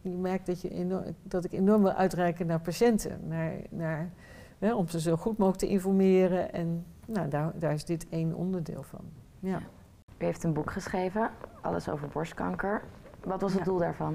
je 0.00 0.16
merkt 0.16 0.46
dat, 0.46 0.60
je 0.60 0.70
enorm, 0.70 1.04
dat 1.22 1.44
ik 1.44 1.52
enorm 1.52 1.82
wil 1.82 1.92
uitreiken 1.92 2.46
naar 2.46 2.60
patiënten. 2.60 3.20
Naar, 3.28 3.52
naar, 3.70 4.10
hè, 4.58 4.74
om 4.74 4.88
ze 4.88 5.00
zo 5.00 5.16
goed 5.16 5.36
mogelijk 5.38 5.58
te 5.58 5.68
informeren. 5.68 6.52
En 6.52 6.84
nou, 7.06 7.28
daar, 7.28 7.52
daar 7.58 7.72
is 7.72 7.84
dit 7.84 8.08
één 8.08 8.34
onderdeel 8.34 8.82
van. 8.82 9.00
Ja. 9.40 9.60
U 10.18 10.24
heeft 10.24 10.44
een 10.44 10.52
boek 10.52 10.70
geschreven, 10.70 11.30
Alles 11.60 11.88
over 11.88 12.08
borstkanker. 12.08 12.82
Wat 13.24 13.40
was 13.40 13.50
het 13.50 13.58
Ja. 13.60 13.64
doel 13.64 13.78
daarvan? 13.78 14.14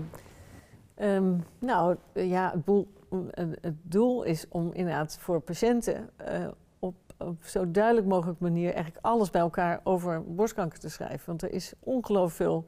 Ehm, 0.95 1.33
nou 1.59 1.95
ja, 2.13 2.51
het, 2.51 2.65
boel- 2.65 2.87
eh, 3.31 3.45
het 3.61 3.75
doel 3.81 4.23
is 4.23 4.45
om 4.49 4.73
inderdaad 4.73 5.17
voor 5.19 5.39
patiënten 5.39 6.09
eh, 6.15 6.47
op, 6.79 6.95
zo 7.43 7.71
duidelijk 7.71 8.07
mogelijk 8.07 8.39
manier 8.39 8.73
eigenlijk 8.73 9.05
alles 9.05 9.29
bij 9.29 9.41
elkaar 9.41 9.79
over 9.83 10.23
borstkanker 10.23 10.79
te 10.79 10.89
schrijven. 10.89 11.25
Want 11.25 11.41
er 11.41 11.51
is 11.51 11.73
ongelooflijk 11.79 12.35
veel 12.35 12.65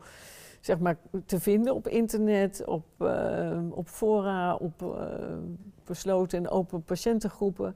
zeg 0.61 0.79
maar, 0.79 0.97
te 1.25 1.39
vinden 1.39 1.75
op 1.75 1.87
internet, 1.87 2.65
op, 2.65 2.85
eh, 2.97 3.59
op 3.69 3.87
fora, 3.87 4.55
op 4.55 4.81
eh, 4.81 5.37
besloten 5.85 6.37
en 6.37 6.49
open 6.49 6.83
patiëntengroepen. 6.83 7.75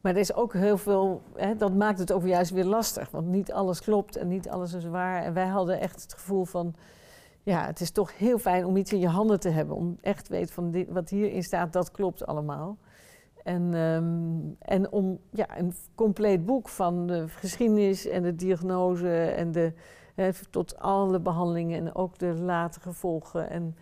Maar 0.00 0.12
er 0.12 0.18
is 0.18 0.34
ook 0.34 0.52
heel 0.52 0.78
veel, 0.78 1.22
hè, 1.34 1.56
dat 1.56 1.74
maakt 1.74 1.98
het 1.98 2.12
ook 2.12 2.26
juist 2.26 2.50
weer 2.50 2.64
lastig. 2.64 3.10
Want 3.10 3.26
niet 3.26 3.52
alles 3.52 3.80
klopt 3.80 4.16
en 4.16 4.28
niet 4.28 4.48
alles 4.48 4.72
is 4.72 4.84
waar. 4.84 5.22
En 5.22 5.34
wij 5.34 5.46
hadden 5.46 5.80
echt 5.80 6.02
het 6.02 6.12
gevoel 6.12 6.44
van, 6.44 6.74
ja, 7.42 7.66
het 7.66 7.80
is 7.80 7.90
toch 7.90 8.18
heel 8.18 8.38
fijn 8.38 8.64
om 8.64 8.76
iets 8.76 8.92
in 8.92 8.98
je 8.98 9.08
handen 9.08 9.40
te 9.40 9.48
hebben. 9.48 9.76
Om 9.76 9.98
echt 10.00 10.24
te 10.24 10.32
weten 10.32 10.54
van 10.54 10.70
dit, 10.70 10.88
wat 10.90 11.08
hierin 11.08 11.42
staat, 11.42 11.72
dat 11.72 11.90
klopt 11.90 12.26
allemaal. 12.26 12.76
En, 13.42 13.74
ehm, 13.74 14.72
en 14.72 14.92
om 14.92 15.18
ja, 15.30 15.58
een 15.58 15.74
compleet 15.94 16.44
boek 16.44 16.68
van 16.68 17.06
de 17.06 17.28
geschiedenis 17.28 18.06
en 18.06 18.22
de 18.22 18.34
diagnose 18.34 19.24
en 19.24 19.52
de, 19.52 19.72
tot 20.50 20.78
alle 20.78 21.20
behandelingen 21.20 21.86
en 21.86 21.94
ook 21.94 22.18
de 22.18 22.34
late 22.34 22.80
gevolgen. 22.80 23.50
En 23.50 23.76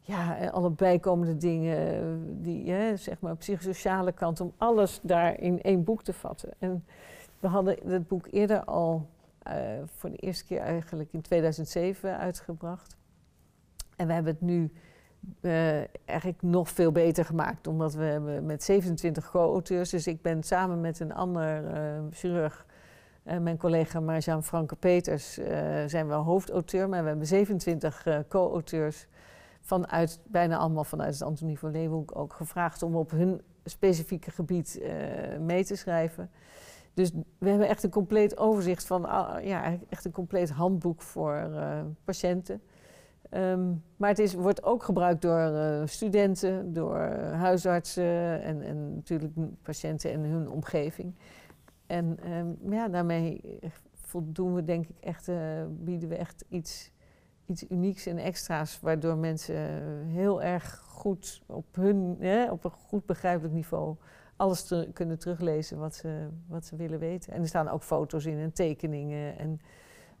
ja, 0.00 0.48
alle 0.48 0.70
bijkomende 0.70 1.36
dingen, 1.36 1.94
eh, 1.94 2.02
die 2.42 2.96
zeg 2.96 3.20
maar 3.20 3.36
psychosociale 3.36 4.12
kant, 4.12 4.40
om 4.40 4.52
alles 4.56 5.00
daar 5.02 5.40
in 5.40 5.62
één 5.62 5.84
boek 5.84 6.02
te 6.02 6.12
vatten. 6.12 6.50
En 6.58 6.84
we 7.40 7.46
hadden 7.46 7.76
het 7.86 8.08
boek 8.08 8.26
eerder 8.30 8.64
al 8.64 9.06
voor 9.84 10.10
de 10.10 10.16
eerste 10.16 10.44
keer 10.44 10.60
eigenlijk 10.60 11.12
in 11.12 11.20
2007 11.20 12.18
uitgebracht. 12.18 12.96
En 13.96 14.06
we 14.06 14.12
hebben 14.12 14.32
het 14.32 14.42
nu 14.42 14.72
eh, 15.40 15.76
eigenlijk 16.04 16.42
nog 16.42 16.68
veel 16.68 16.92
beter 16.92 17.24
gemaakt, 17.24 17.66
omdat 17.66 17.94
we 17.94 18.04
hebben 18.04 18.46
met 18.46 18.62
27 18.62 19.30
co-auteurs, 19.30 19.90
dus 19.90 20.06
ik 20.06 20.22
ben 20.22 20.42
samen 20.42 20.80
met 20.80 21.00
een 21.00 21.14
ander 21.14 21.66
eh, 21.66 22.02
chirurg, 22.10 22.66
eh, 23.22 23.38
mijn 23.38 23.56
collega 23.56 24.00
Marjaan 24.00 24.44
Franke 24.44 24.76
Peters, 24.76 25.38
eh, 25.38 25.84
zijn 25.86 26.08
we 26.08 26.14
hoofdauteur, 26.14 26.88
maar 26.88 27.02
we 27.02 27.08
hebben 27.08 27.26
27 27.26 28.06
eh, 28.06 28.18
co-auteurs 28.28 29.06
vanuit, 29.60 30.20
bijna 30.26 30.56
allemaal 30.56 30.84
vanuit 30.84 31.12
het 31.12 31.22
Antonie 31.22 31.58
van 31.58 31.70
Leeuwenhoek 31.70 32.16
ook 32.16 32.32
gevraagd 32.32 32.82
om 32.82 32.96
op 32.96 33.10
hun 33.10 33.40
specifieke 33.64 34.30
gebied 34.30 34.80
eh, 34.80 35.38
mee 35.38 35.64
te 35.64 35.76
schrijven. 35.76 36.30
Dus 36.94 37.12
we 37.38 37.48
hebben 37.48 37.68
echt 37.68 37.82
een 37.82 37.90
compleet 37.90 38.38
overzicht 38.38 38.86
van, 38.86 39.04
ah, 39.04 39.44
ja, 39.44 39.78
echt 39.88 40.04
een 40.04 40.12
compleet 40.12 40.50
handboek 40.50 41.02
voor 41.02 41.48
uh, 41.50 41.80
patiënten. 42.04 42.62
Um, 43.30 43.82
maar 43.96 44.08
het 44.08 44.18
is, 44.18 44.34
wordt 44.34 44.62
ook 44.62 44.82
gebruikt 44.82 45.22
door 45.22 45.40
uh, 45.40 45.82
studenten, 45.84 46.72
door 46.72 46.98
huisartsen 47.32 48.42
en, 48.42 48.62
en, 48.62 48.94
natuurlijk 48.94 49.32
patiënten 49.62 50.12
en 50.12 50.20
hun 50.20 50.50
omgeving. 50.50 51.14
En 51.86 52.18
um, 52.32 52.72
ja, 52.72 52.88
daarmee 52.88 53.58
voldoen 53.94 54.54
we 54.54 54.64
denk 54.64 54.88
ik 54.88 54.96
echt, 55.00 55.28
uh, 55.28 55.36
bieden 55.68 56.08
we 56.08 56.16
echt 56.16 56.44
iets, 56.48 56.90
iets 57.46 57.64
unieks 57.70 58.06
en 58.06 58.18
extra's, 58.18 58.80
waardoor 58.80 59.16
mensen 59.16 59.56
heel 60.06 60.42
erg 60.42 60.78
goed 60.78 61.42
op 61.46 61.66
hun, 61.74 62.18
op 62.50 62.64
een 62.64 62.70
goed 62.70 63.06
begrijpelijk 63.06 63.54
niveau 63.54 63.96
alles 64.36 64.64
te, 64.64 64.90
kunnen 64.92 65.18
teruglezen 65.18 65.78
wat 65.78 65.94
ze, 65.94 66.28
wat 66.46 66.64
ze 66.64 66.76
willen 66.76 66.98
weten. 66.98 67.32
En 67.32 67.40
er 67.40 67.48
staan 67.48 67.68
ook 67.68 67.82
foto's 67.82 68.24
in 68.24 68.38
en 68.38 68.52
tekeningen 68.52 69.38
en 69.38 69.60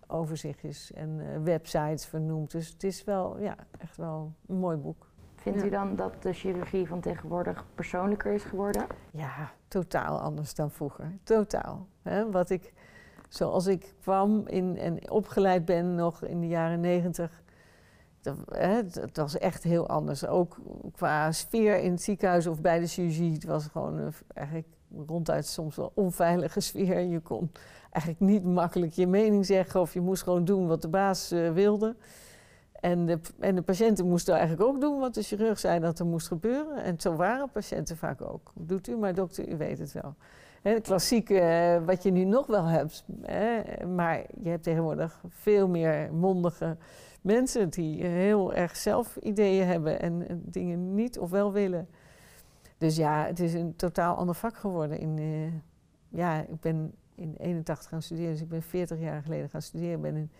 overzichtjes 0.06 0.92
en 0.92 1.18
uh, 1.18 1.42
websites 1.42 2.06
vernoemd. 2.06 2.50
Dus 2.50 2.68
het 2.68 2.84
is 2.84 3.04
wel, 3.04 3.38
ja, 3.38 3.56
echt 3.78 3.96
wel 3.96 4.32
een 4.46 4.58
mooi 4.58 4.76
boek. 4.76 5.12
Vindt 5.34 5.64
u 5.64 5.70
dan 5.70 5.96
dat 5.96 6.22
de 6.22 6.32
chirurgie 6.32 6.86
van 6.86 7.00
tegenwoordig 7.00 7.64
persoonlijker 7.74 8.32
is 8.32 8.44
geworden? 8.44 8.86
Ja, 9.10 9.52
totaal 9.68 10.20
anders 10.20 10.54
dan 10.54 10.70
vroeger. 10.70 11.12
Totaal. 11.22 11.86
Wat 12.30 12.50
ik, 12.50 12.72
zoals 13.28 13.66
ik 13.66 13.94
kwam 14.00 14.46
in, 14.46 14.78
en 14.78 15.10
opgeleid 15.10 15.64
ben 15.64 15.94
nog 15.94 16.24
in 16.24 16.40
de 16.40 16.48
jaren 16.48 16.80
negentig, 16.80 17.42
dat, 18.24 18.36
hè, 18.48 18.82
dat, 18.86 19.16
was 19.16 19.38
echt 19.38 19.62
heel 19.62 19.88
anders. 19.88 20.26
Ook 20.26 20.56
qua 20.92 21.32
sfeer 21.32 21.78
in 21.78 21.90
het 21.90 22.02
ziekenhuis 22.02 22.46
of 22.46 22.60
bij 22.60 22.78
de 22.78 22.86
chirurgie. 22.86 23.32
Het 23.32 23.44
was 23.44 23.66
gewoon 23.66 24.12
eigenlijk 24.34 24.68
ronduit 25.06 25.46
soms 25.46 25.76
wel 25.76 25.92
onveilige 25.94 26.60
sfeer. 26.60 27.00
Je 27.00 27.20
kon 27.20 27.50
eigenlijk 27.90 28.32
niet 28.32 28.44
makkelijk 28.44 28.92
je 28.92 29.06
mening 29.06 29.46
zeggen 29.46 29.80
of 29.80 29.94
je 29.94 30.00
moest 30.00 30.22
gewoon 30.22 30.44
doen 30.44 30.66
wat 30.66 30.82
de 30.82 30.88
baas 30.88 31.32
uh, 31.32 31.52
wilde. 31.52 31.96
En 32.80 33.06
de, 33.06 33.20
en 33.40 33.54
de 33.54 33.62
patiënten 33.62 34.06
moesten 34.06 34.34
eigenlijk 34.34 34.68
ook 34.68 34.80
doen 34.80 34.98
wat 34.98 35.14
de 35.14 35.22
chirurg 35.22 35.58
zei 35.58 35.80
dat 35.80 35.98
er 35.98 36.06
moest 36.06 36.26
gebeuren. 36.26 36.82
En 36.82 37.00
zo 37.00 37.14
waren 37.14 37.50
patiënten 37.50 37.96
vaak 37.96 38.22
ook. 38.22 38.52
Doet 38.54 38.88
u 38.88 38.96
maar 38.96 39.14
dokter, 39.14 39.48
u 39.48 39.56
weet 39.56 39.78
het 39.78 39.92
wel. 39.92 40.14
He, 40.62 40.80
klassieke, 40.80 41.34
uh, 41.34 41.86
wat 41.86 42.02
je 42.02 42.10
nu 42.10 42.24
nog 42.24 42.46
wel 42.46 42.64
hebt. 42.64 43.04
Hè, 43.22 43.62
maar 43.86 44.24
je 44.42 44.48
hebt 44.48 44.62
tegenwoordig 44.62 45.20
veel 45.28 45.68
meer 45.68 46.12
mondige 46.12 46.76
mensen 47.24 47.70
die 47.70 48.04
heel 48.04 48.54
erg 48.54 48.76
zelf 48.76 49.16
ideeën 49.16 49.66
hebben 49.66 50.00
en, 50.00 50.28
en 50.28 50.42
dingen 50.44 50.94
niet 50.94 51.18
of 51.18 51.30
wel 51.30 51.52
willen. 51.52 51.88
Dus 52.78 52.96
ja, 52.96 53.26
het 53.26 53.40
is 53.40 53.54
een 53.54 53.76
totaal 53.76 54.16
ander 54.16 54.34
vak 54.34 54.56
geworden. 54.56 54.98
In, 54.98 55.16
uh, 55.16 55.52
ja, 56.08 56.40
ik 56.40 56.60
ben 56.60 56.94
in 57.14 57.34
81 57.38 57.88
gaan 57.88 58.02
studeren, 58.02 58.30
dus 58.30 58.40
ik 58.40 58.48
ben 58.48 58.62
40 58.62 59.00
jaar 59.00 59.22
geleden 59.22 59.48
gaan 59.48 59.62
studeren. 59.62 59.94
Ik 59.94 60.02
ben 60.02 60.16
in 60.16 60.30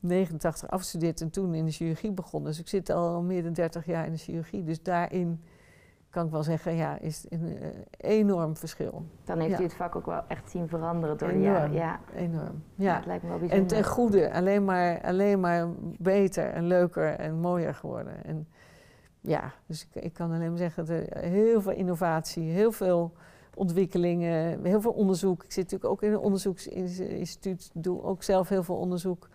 89 0.00 0.70
afgestudeerd 0.70 1.20
en 1.20 1.30
toen 1.30 1.54
in 1.54 1.64
de 1.64 1.72
chirurgie 1.72 2.12
begonnen. 2.12 2.50
Dus 2.50 2.60
ik 2.60 2.68
zit 2.68 2.90
al 2.90 3.22
meer 3.22 3.42
dan 3.42 3.52
30 3.52 3.86
jaar 3.86 4.06
in 4.06 4.12
de 4.12 4.18
chirurgie. 4.18 4.64
Dus 4.64 4.82
daarin 4.82 5.40
kan 6.10 6.24
ik 6.24 6.30
wel 6.30 6.42
zeggen, 6.42 6.74
ja, 6.74 6.98
is 6.98 7.26
een 7.28 7.44
uh, 7.46 7.66
enorm 7.96 8.56
verschil. 8.56 9.04
Dan 9.24 9.38
heeft 9.38 9.52
ja. 9.52 9.60
u 9.60 9.62
het 9.62 9.74
vak 9.74 9.96
ook 9.96 10.06
wel 10.06 10.22
echt 10.28 10.50
zien 10.50 10.68
veranderen 10.68 11.18
door 11.18 11.28
enorm, 11.28 11.42
de 11.42 11.48
jaren. 11.50 11.72
Ja, 11.72 12.00
enorm. 12.14 12.62
Ja. 12.74 12.96
Dat 12.96 13.06
lijkt 13.06 13.22
me 13.22 13.28
wel 13.28 13.38
bijzonder. 13.38 13.76
En 13.76 13.82
ten 13.82 13.90
goede, 13.90 14.32
alleen 14.32 14.64
maar, 14.64 15.00
alleen 15.02 15.40
maar 15.40 15.68
beter 15.98 16.50
en 16.50 16.66
leuker 16.66 17.14
en 17.14 17.40
mooier 17.40 17.74
geworden. 17.74 18.24
En 18.24 18.48
ja, 19.20 19.52
dus 19.66 19.88
ik, 19.90 20.02
ik 20.02 20.12
kan 20.12 20.32
alleen 20.32 20.48
maar 20.48 20.58
zeggen, 20.58 20.86
dat 20.86 20.96
er 20.96 21.22
heel 21.22 21.62
veel 21.62 21.72
innovatie, 21.72 22.50
heel 22.50 22.72
veel 22.72 23.12
ontwikkelingen, 23.54 24.64
heel 24.64 24.80
veel 24.80 24.92
onderzoek. 24.92 25.44
Ik 25.44 25.52
zit 25.52 25.64
natuurlijk 25.64 25.90
ook 25.90 26.02
in 26.02 26.12
een 26.12 26.18
onderzoeksinstituut, 26.18 27.70
doe 27.74 28.02
ook 28.02 28.22
zelf 28.22 28.48
heel 28.48 28.62
veel 28.62 28.76
onderzoek. 28.76 29.28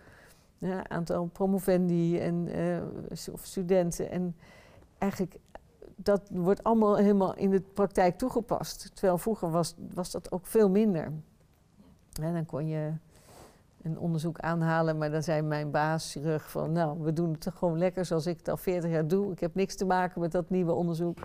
Ja, 0.58 0.90
aantal 0.90 1.26
promovendi 1.26 2.20
en 2.20 2.48
uh, 2.58 3.34
of 3.34 3.46
studenten. 3.46 4.12
En 4.12 4.36
eigenlijk, 4.98 5.36
dat 6.04 6.30
wordt 6.32 6.64
allemaal 6.64 6.96
helemaal 6.96 7.36
in 7.36 7.50
de 7.50 7.62
praktijk 7.62 8.18
toegepast. 8.18 8.92
Terwijl 8.94 9.18
vroeger 9.18 9.52
was, 9.52 9.76
was 9.94 10.12
dat 10.12 10.32
ook 10.32 10.46
veel 10.46 10.70
minder. 10.70 11.12
En 12.22 12.34
dan 12.34 12.46
kon 12.46 12.68
je 12.68 12.94
een 13.82 14.00
onderzoek 14.00 14.40
aanhalen, 14.40 14.98
maar 14.98 15.12
dan 15.12 15.24
zei 15.24 15.42
mijn 15.42 15.72
baas, 15.72 16.12
chirurg, 16.12 16.50
van 16.50 16.72
nou, 16.72 17.00
we 17.00 17.14
doen 17.14 17.32
het 17.32 17.48
gewoon 17.56 17.78
lekker 17.78 18.06
zoals 18.06 18.26
ik 18.26 18.38
het 18.38 18.48
al 18.50 18.58
40 18.58 18.92
jaar 18.92 19.08
doe. 19.08 19.32
Ik 19.32 19.40
heb 19.40 19.56
niks 19.56 19.76
te 19.76 19.86
maken 19.86 20.22
met 20.22 20.32
dat 20.32 20.50
nieuwe 20.50 20.72
onderzoek. 20.72 21.18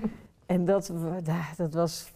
en 0.46 0.64
dat, 0.64 0.92
dat 1.56 1.74
was 1.74 2.12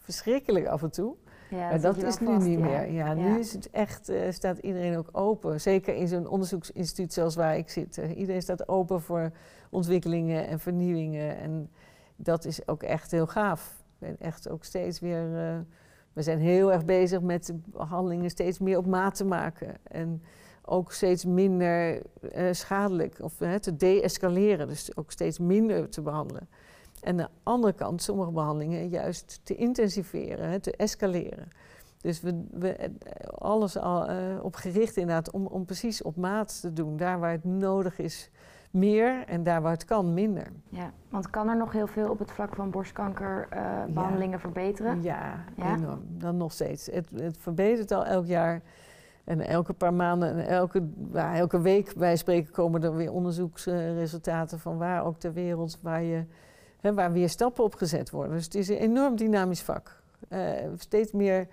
verschrikkelijk 0.00 0.66
af 0.66 0.82
en 0.82 0.90
toe. 0.90 1.14
Ja, 1.54 1.68
maar 1.68 1.80
dat 1.80 2.02
is 2.02 2.18
nu 2.18 2.26
vast, 2.26 2.46
niet 2.46 2.58
ja. 2.58 2.64
meer. 2.64 2.92
Ja, 2.92 3.14
nu 3.14 3.38
is 3.38 3.52
het 3.52 3.70
echt, 3.70 4.10
uh, 4.10 4.30
staat 4.30 4.58
iedereen 4.58 4.96
ook 4.96 5.08
open. 5.12 5.60
Zeker 5.60 5.94
in 5.94 6.08
zo'n 6.08 6.26
onderzoeksinstituut 6.26 7.12
zoals 7.12 7.34
waar 7.34 7.56
ik 7.56 7.68
zit. 7.68 7.98
Uh, 7.98 8.16
iedereen 8.16 8.42
staat 8.42 8.68
open 8.68 9.00
voor 9.00 9.30
ontwikkelingen 9.70 10.46
en 10.46 10.60
vernieuwingen. 10.60 11.36
En 11.36 11.70
dat 12.16 12.44
is 12.44 12.68
ook 12.68 12.82
echt 12.82 13.10
heel 13.10 13.26
gaaf. 13.26 13.82
Ik 14.00 14.06
ben 14.06 14.16
echt 14.18 14.48
ook 14.48 14.64
steeds 14.64 15.00
weer... 15.00 15.28
Uh, 15.32 15.58
we 16.12 16.22
zijn 16.22 16.38
heel 16.38 16.72
erg 16.72 16.84
bezig 16.84 17.20
met 17.20 17.46
de 17.46 17.54
behandelingen 17.66 18.30
steeds 18.30 18.58
meer 18.58 18.78
op 18.78 18.86
maat 18.86 19.14
te 19.14 19.24
maken. 19.24 19.74
En 19.82 20.22
ook 20.64 20.92
steeds 20.92 21.24
minder 21.24 22.02
schadelijk 22.50 23.16
of 23.20 23.36
te 23.60 23.76
de-escaleren. 23.76 24.68
Dus 24.68 24.96
ook 24.96 25.10
steeds 25.10 25.38
minder 25.38 25.88
te 25.88 26.02
behandelen. 26.02 26.48
En 27.04 27.10
aan 27.10 27.16
de 27.16 27.28
andere 27.42 27.72
kant 27.72 28.02
sommige 28.02 28.30
behandelingen 28.30 28.88
juist 28.88 29.40
te 29.42 29.54
intensiveren, 29.54 30.48
hè, 30.48 30.60
te 30.60 30.76
escaleren. 30.76 31.48
Dus 32.00 32.20
we, 32.20 32.44
we 32.50 32.90
alles 33.38 33.78
al 33.78 34.10
uh, 34.10 34.16
op 34.42 34.54
gericht 34.56 34.96
inderdaad 34.96 35.30
om, 35.30 35.46
om 35.46 35.64
precies 35.64 36.02
op 36.02 36.16
maat 36.16 36.60
te 36.60 36.72
doen. 36.72 36.96
Daar 36.96 37.18
waar 37.18 37.30
het 37.30 37.44
nodig 37.44 37.98
is 37.98 38.30
meer 38.70 39.24
en 39.26 39.42
daar 39.42 39.62
waar 39.62 39.72
het 39.72 39.84
kan 39.84 40.14
minder. 40.14 40.46
Ja, 40.68 40.92
want 41.08 41.30
kan 41.30 41.48
er 41.48 41.56
nog 41.56 41.72
heel 41.72 41.86
veel 41.86 42.10
op 42.10 42.18
het 42.18 42.30
vlak 42.30 42.54
van 42.54 42.70
borstkankerbehandelingen 42.70 44.34
uh, 44.34 44.40
verbeteren? 44.40 45.02
Ja, 45.02 45.44
Ja? 45.56 45.74
enorm. 45.74 46.00
Dan 46.08 46.36
nog 46.36 46.52
steeds. 46.52 46.86
Het, 46.86 47.08
het 47.14 47.36
verbetert 47.38 47.90
al 47.90 48.04
elk 48.04 48.26
jaar. 48.26 48.62
En 49.24 49.40
elke 49.40 49.72
paar 49.72 49.94
maanden 49.94 50.28
en 50.28 50.46
elke, 50.46 50.88
elke 51.12 51.60
week 51.60 51.94
bij 51.96 52.16
spreken 52.16 52.52
komen 52.52 52.82
er 52.82 52.96
weer 52.96 53.12
onderzoeksresultaten 53.12 54.58
van 54.58 54.78
waar 54.78 55.04
ook 55.04 55.18
ter 55.18 55.32
wereld 55.32 55.78
waar 55.82 56.02
je 56.02 56.24
Waar 56.92 57.12
weer 57.12 57.28
stappen 57.28 57.64
op 57.64 57.74
gezet 57.74 58.10
worden. 58.10 58.36
Dus 58.36 58.44
het 58.44 58.54
is 58.54 58.68
een 58.68 58.76
enorm 58.76 59.16
dynamisch 59.16 59.62
vak. 59.62 60.02
Uh, 60.28 60.52
steeds 60.76 61.12
meer, 61.12 61.46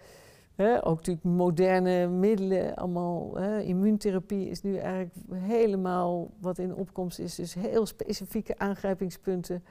hè, 0.56 0.86
ook 0.86 0.96
natuurlijk 0.96 1.26
moderne 1.26 2.08
middelen, 2.08 2.76
allemaal. 2.76 3.38
Hè, 3.38 3.62
immuuntherapie 3.62 4.50
is 4.50 4.62
nu 4.62 4.78
eigenlijk 4.78 5.14
helemaal 5.34 6.32
wat 6.40 6.58
in 6.58 6.76
opkomst 6.76 7.20
is. 7.20 7.36
Dus 7.36 7.54
heel 7.54 7.86
specifieke 7.86 8.58
aangrijpingspunten. 8.58 9.64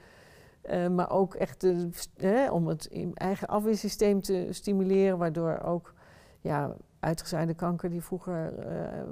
Uh, 0.69 0.87
maar 0.87 1.11
ook 1.11 1.35
echt 1.35 1.67
hè, 2.17 2.51
om 2.51 2.67
het 2.67 2.89
eigen 3.13 3.47
afweersysteem 3.47 4.21
te 4.21 4.47
stimuleren, 4.49 5.17
waardoor 5.17 5.59
ook 5.59 5.93
ja, 6.39 6.75
uitgezaaide 6.99 7.53
kanker 7.53 7.89
die 7.89 8.01
vroeger, 8.01 8.53
uh, 8.59 8.65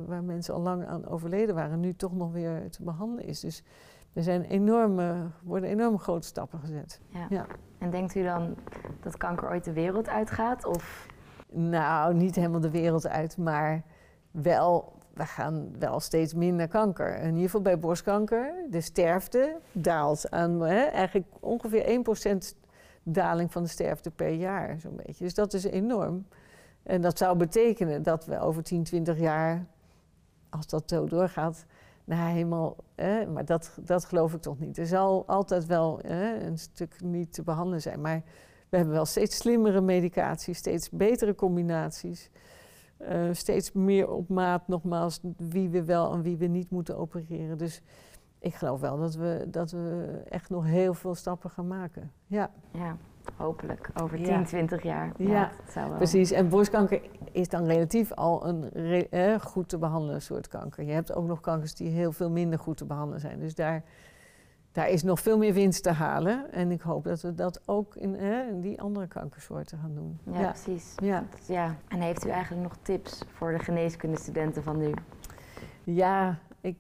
waar 0.08 0.24
mensen 0.24 0.54
al 0.54 0.62
lang 0.62 0.86
aan 0.86 1.08
overleden 1.08 1.56
waren, 1.56 1.80
nu 1.80 1.96
toch 1.96 2.16
nog 2.16 2.32
weer 2.32 2.70
te 2.70 2.84
behandelen 2.84 3.26
is. 3.26 3.40
Dus 3.40 3.64
er 4.14 4.24
zijn 4.24 4.44
enorme, 4.44 5.30
worden 5.44 5.70
enorme 5.70 5.98
grote 5.98 6.28
stappen 6.28 6.60
gezet. 6.60 7.02
Ja. 7.08 7.26
Ja. 7.30 7.46
En 7.78 7.90
denkt 7.90 8.16
u 8.16 8.24
dan 8.24 8.56
dat 9.02 9.18
kanker 9.18 9.50
ooit 9.50 9.64
de 9.64 9.74
wereld 9.74 10.10
uitgaat? 10.10 10.66
Of 10.66 11.08
Nou, 11.52 12.14
niet 12.14 12.36
helemaal 12.36 12.60
de 12.60 12.70
wereld 12.70 13.08
uit, 13.08 13.38
maar 13.38 13.84
wel, 14.32 14.94
we 15.14 15.26
gaan 15.26 15.80
wel 15.80 16.00
steeds 16.00 16.34
minder 16.34 16.68
kanker. 16.68 17.16
In 17.16 17.28
ieder 17.28 17.42
geval 17.42 17.62
bij 17.62 17.80
borstkanker, 17.80 18.54
de 18.70 18.82
sterfte 18.82 19.58
daalt 19.72 20.32
aan 20.32 20.62
hè, 20.62 20.82
eigenlijk 20.84 21.28
ongeveer 21.40 22.04
1% 22.54 22.58
daling 23.04 23.52
van 23.52 23.64
de 23.64 23.70
sterfte 23.70 24.12
per 24.12 24.32
jaar, 24.32 24.80
zo'n 24.80 24.96
beetje. 25.06 25.24
Dus 25.24 25.34
dat 25.34 25.54
is 25.54 25.64
enorm. 25.64 26.28
En 26.84 27.02
dat 27.02 27.18
zou 27.18 27.38
betekenen 27.38 28.04
dat 28.04 28.26
we 28.26 28.40
over 28.40 28.64
10, 28.64 28.84
20 28.84 29.20
jaar, 29.20 29.66
als 30.50 30.68
dat 30.68 30.84
zo 30.86 31.06
doorgaat, 31.06 31.66
nou, 32.10 32.32
helemaal, 32.32 32.76
eh, 32.96 33.28
maar 33.34 33.46
dat, 33.46 33.78
dat 33.82 34.06
geloof 34.06 34.34
ik 34.34 34.42
toch 34.42 34.60
niet. 34.60 34.78
Er 34.78 34.86
zal 34.86 35.28
altijd 35.28 35.66
wel 35.66 36.02
eh, 36.02 36.42
een 36.42 36.58
stuk 36.58 37.02
niet 37.02 37.34
te 37.34 37.44
behandelen 37.44 37.82
zijn. 37.82 38.02
Maar 38.02 38.22
we 38.70 38.78
hebben 38.78 38.96
wel 38.96 39.06
steeds 39.06 39.38
slimmere 39.38 39.82
medicatie, 39.82 40.54
steeds 40.54 40.90
betere 40.90 41.36
combinaties. 41.36 42.30
Uh, 43.02 43.30
steeds 43.32 43.72
meer 43.72 44.10
op 44.10 44.30
maat, 44.30 44.68
nogmaals, 44.68 45.20
wie 45.38 45.70
we 45.70 45.84
wel 45.84 46.14
en 46.14 46.22
wie 46.22 46.38
we 46.38 46.46
niet 46.46 46.70
moeten 46.70 46.98
opereren. 46.98 47.58
Dus 47.58 47.82
ik 48.40 48.56
geloof 48.56 48.80
wel 48.80 48.98
dat 48.98 49.16
we, 49.16 49.48
dat 49.48 49.72
we 49.72 50.22
echt 50.30 50.50
nog 50.50 50.66
heel 50.66 50.94
veel 50.94 51.16
stappen 51.16 51.50
gaan 51.50 51.68
maken. 51.68 52.12
Ja, 52.26 52.52
ja, 52.72 52.98
hopelijk 53.36 53.90
over 54.02 54.18
10, 54.18 54.26
Ja. 54.26 54.44
20 54.44 54.84
jaar. 54.84 55.12
Ja, 55.18 55.52
dat 55.66 55.72
zou 55.74 55.88
wel. 55.90 55.98
precies. 55.98 56.32
En 56.32 56.50
borstkanker 56.50 57.02
is 57.32 57.50
dan 57.50 57.66
relatief 57.66 58.12
al 58.14 58.48
een 58.48 58.70
re- 58.74 59.08
eh, 59.10 59.40
goed 59.40 59.70
te 59.70 59.78
behandelen 59.78 60.22
soort 60.22 60.48
kanker. 60.48 60.84
Je 60.84 60.92
hebt 60.92 61.14
ook 61.14 61.26
nog 61.28 61.40
kankers 61.40 61.76
die 61.76 61.90
heel 61.90 62.12
veel 62.12 62.30
minder 62.30 62.60
goed 62.60 62.78
te 62.78 62.86
behandelen 62.86 63.20
zijn. 63.20 63.40
Dus 63.40 63.56
daar 63.56 63.84
daar 64.72 64.90
is 64.90 65.04
nog 65.04 65.20
veel 65.20 65.38
meer 65.38 65.54
winst 65.54 65.84
te 65.84 65.92
halen. 65.92 66.52
En 66.52 66.72
ik 66.72 66.82
hoop 66.82 67.04
dat 67.04 67.22
we 67.22 67.34
dat 67.36 67.62
ook 67.66 67.96
in, 67.96 68.16
in 68.50 68.62
die 68.62 68.82
andere 68.82 69.08
kankersoorten 69.08 69.78
gaan 69.78 69.94
doen. 69.94 70.20
Ja, 70.32 70.50
precies. 70.52 70.94
Ja. 70.96 71.24
ja. 71.48 71.76
En 71.88 72.02
heeft 72.02 72.26
u 72.26 72.30
eigenlijk 72.30 72.64
nog 72.64 72.76
tips 72.82 73.22
voor 73.34 73.52
de 73.52 73.60
geneeskundestudenten 73.60 74.64
van 74.64 74.78
nu? 74.78 74.94
Ja, 75.84 76.38
ik, 76.62 76.78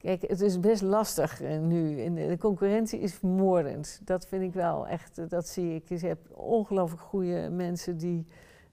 kijk, 0.00 0.22
het 0.28 0.40
is 0.40 0.60
best 0.60 0.82
lastig 0.82 1.40
eh, 1.40 1.58
nu. 1.58 2.14
De 2.14 2.36
concurrentie 2.38 3.00
is 3.00 3.14
vermoordend. 3.14 4.00
Dat 4.04 4.26
vind 4.26 4.42
ik 4.42 4.52
wel 4.52 4.86
echt, 4.86 5.18
eh, 5.18 5.24
dat 5.28 5.48
zie 5.48 5.74
ik. 5.74 5.88
Je 5.88 6.06
hebt 6.06 6.34
ongelooflijk 6.34 7.02
goede 7.02 7.48
mensen 7.50 7.96
die 7.96 8.26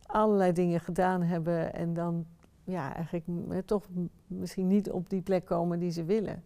allerlei 0.05 0.51
dingen 0.51 0.79
gedaan 0.79 1.21
hebben 1.21 1.73
en 1.73 1.93
dan 1.93 2.25
ja, 2.63 2.95
eigenlijk 2.95 3.25
eh, 3.49 3.57
toch 3.65 3.83
misschien 4.27 4.67
niet 4.67 4.91
op 4.91 5.09
die 5.09 5.21
plek 5.21 5.45
komen 5.45 5.79
die 5.79 5.91
ze 5.91 6.03
willen. 6.03 6.43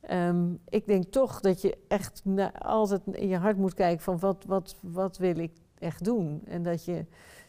Ehm, 0.00 0.52
ik 0.68 0.86
denk 0.86 1.04
toch 1.04 1.40
dat 1.40 1.60
je 1.60 1.78
echt 1.88 2.22
altijd 2.58 3.00
in 3.10 3.28
je 3.28 3.36
hart 3.36 3.56
moet 3.56 3.74
kijken 3.74 4.02
van 4.02 4.18
wat, 4.18 4.44
wat, 4.46 4.76
wat 4.80 5.18
wil 5.18 5.38
ik 5.38 5.52
echt 5.78 6.04
doen. 6.04 6.42
En 6.44 6.62
dat, 6.62 6.84
je, 6.84 7.04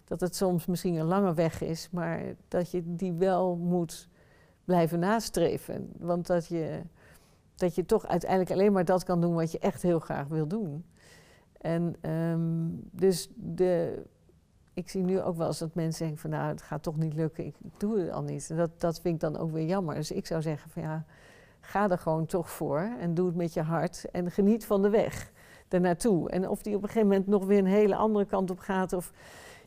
dat 0.06 0.20
het 0.20 0.36
soms 0.36 0.66
misschien 0.66 0.96
een 0.96 1.06
lange 1.06 1.34
weg 1.34 1.62
is, 1.62 1.90
maar 1.92 2.22
dat 2.48 2.72
je 2.72 2.82
die 2.86 3.14
wel 3.14 3.56
moet 3.56 4.10
blijven 4.66 5.00
nastreven. 5.00 5.92
Want 5.98 6.28
dat 6.28 6.48
je, 6.48 6.82
dat 7.56 7.76
je 7.76 7.86
toch 7.86 8.08
uiteindelijk 8.08 8.52
alleen 8.52 8.72
maar 8.72 8.86
dat 8.86 9.04
kan 9.04 9.22
doen 9.22 9.34
wat 9.34 9.52
je 9.52 9.60
echt 9.60 9.82
heel 9.82 10.00
graag 10.00 10.28
wil 10.28 10.48
doen. 10.48 10.86
En 11.62 11.96
um, 12.12 12.82
dus 12.92 13.30
de, 13.36 14.04
ik 14.74 14.90
zie 14.90 15.04
nu 15.04 15.22
ook 15.22 15.38
wel 15.38 15.48
eens 15.48 15.60
dat 15.60 15.76
mensen 15.76 16.04
denken 16.04 16.22
van 16.22 16.30
nou, 16.30 16.48
het 16.48 16.62
gaat 16.62 16.84
toch 16.84 16.98
niet 16.98 17.14
lukken, 17.14 17.46
ik 17.46 17.56
doe 17.78 18.00
het 18.00 18.12
al 18.12 18.24
niet. 18.24 18.50
En 18.50 18.58
dat, 18.58 18.80
dat 18.80 19.00
vind 19.00 19.14
ik 19.14 19.20
dan 19.22 19.38
ook 19.38 19.52
weer 19.52 19.66
jammer. 19.66 19.96
Dus 19.96 20.12
ik 20.12 20.26
zou 20.26 20.42
zeggen 20.42 20.70
van 20.70 20.82
ja, 20.82 21.06
ga 21.60 21.90
er 21.90 21.98
gewoon 21.98 22.26
toch 22.26 22.50
voor 22.50 22.90
en 23.00 23.14
doe 23.14 23.26
het 23.26 23.36
met 23.36 23.54
je 23.54 23.62
hart 23.62 24.06
en 24.12 24.32
geniet 24.32 24.66
van 24.66 24.82
de 24.82 24.90
weg 24.90 25.32
ernaartoe. 25.68 26.30
En 26.30 26.50
of 26.50 26.62
die 26.62 26.76
op 26.76 26.82
een 26.82 26.88
gegeven 26.88 27.08
moment 27.08 27.28
nog 27.28 27.46
weer 27.46 27.58
een 27.58 27.66
hele 27.66 27.96
andere 27.96 28.26
kant 28.26 28.52
op 28.52 28.60
gaat 28.60 28.94
of 28.94 29.12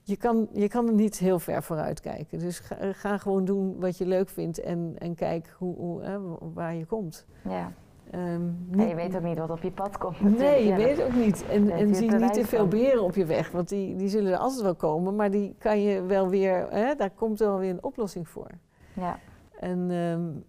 je 0.07 0.17
kan, 0.17 0.49
je 0.53 0.69
kan 0.69 0.87
er 0.87 0.95
niet 0.95 1.19
heel 1.19 1.39
ver 1.39 1.63
vooruit 1.63 2.01
kijken. 2.01 2.39
Dus 2.39 2.59
ga, 2.59 2.93
ga 2.93 3.19
gewoon 3.19 3.45
doen 3.45 3.81
wat 3.81 3.99
je 3.99 4.07
leuk 4.07 4.29
vindt 4.29 4.61
en, 4.61 4.95
en 4.99 5.15
kijk 5.15 5.55
hoe, 5.59 5.77
hoe 5.77 6.03
hè, 6.03 6.19
waar 6.55 6.75
je 6.75 6.87
komt. 6.87 7.27
Ja. 7.43 7.73
Um, 8.15 8.69
je 8.71 8.95
weet 8.95 9.17
ook 9.17 9.23
niet 9.23 9.39
wat 9.39 9.51
op 9.51 9.63
je 9.63 9.71
pad 9.71 9.99
komt. 9.99 10.21
Nee, 10.39 10.67
je 10.67 10.75
weet 10.75 11.03
ook 11.03 11.15
niet. 11.15 11.45
En, 11.49 11.71
en 11.71 11.95
zie 11.95 12.11
niet 12.11 12.33
te 12.33 12.45
veel 12.45 12.69
beren 12.69 13.03
op 13.03 13.15
je 13.15 13.25
weg, 13.25 13.51
want 13.51 13.69
die, 13.69 13.97
die 13.97 14.09
zullen 14.09 14.33
er 14.33 14.39
altijd 14.39 14.63
wel 14.63 14.75
komen, 14.75 15.17
maar 15.17 15.31
die 15.31 15.55
kan 15.59 15.81
je 15.83 16.03
wel 16.03 16.29
weer, 16.29 16.67
hè, 16.71 16.95
daar 16.95 17.11
komt 17.11 17.39
wel 17.39 17.59
weer 17.59 17.71
een 17.71 17.85
oplossing 17.85 18.29
voor. 18.29 18.51
Ja. 18.93 19.19
En 19.59 19.91
um, 19.91 20.45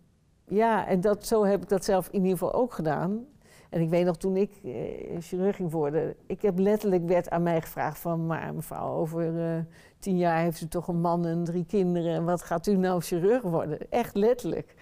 ja, 0.48 0.88
en 0.88 1.02
dat, 1.02 1.26
zo 1.26 1.46
heb 1.46 1.62
ik 1.62 1.70
dat 1.70 1.86
zelf 1.86 2.08
in 2.08 2.20
ieder 2.22 2.32
geval 2.32 2.54
ook 2.54 2.74
gedaan. 2.74 3.26
En 3.69 3.82
ik 3.82 3.89
weet 3.89 4.06
nog 4.06 4.17
toen 4.17 4.38
ik 4.38 4.51
eh, 4.63 4.71
chirurg 5.19 5.56
ging 5.56 5.71
worden, 5.71 6.15
ik 6.25 6.41
heb 6.41 6.60
letterlijk 6.60 7.08
werd 7.08 7.30
aan 7.30 7.43
mij 7.43 7.62
gevraagd 7.62 7.99
van, 7.99 8.25
maar 8.25 8.53
mevrouw, 8.53 8.93
over 8.93 9.34
uh, 9.34 9.63
tien 9.99 10.17
jaar 10.17 10.41
heeft 10.41 10.62
u 10.62 10.67
toch 10.67 10.88
een 10.88 11.01
man 11.01 11.25
en 11.25 11.43
drie 11.43 11.65
kinderen, 11.65 12.13
en 12.13 12.25
wat 12.25 12.41
gaat 12.41 12.67
u 12.67 12.75
nou 12.75 13.01
chirurg 13.01 13.41
worden? 13.41 13.91
Echt 13.91 14.15
letterlijk. 14.15 14.75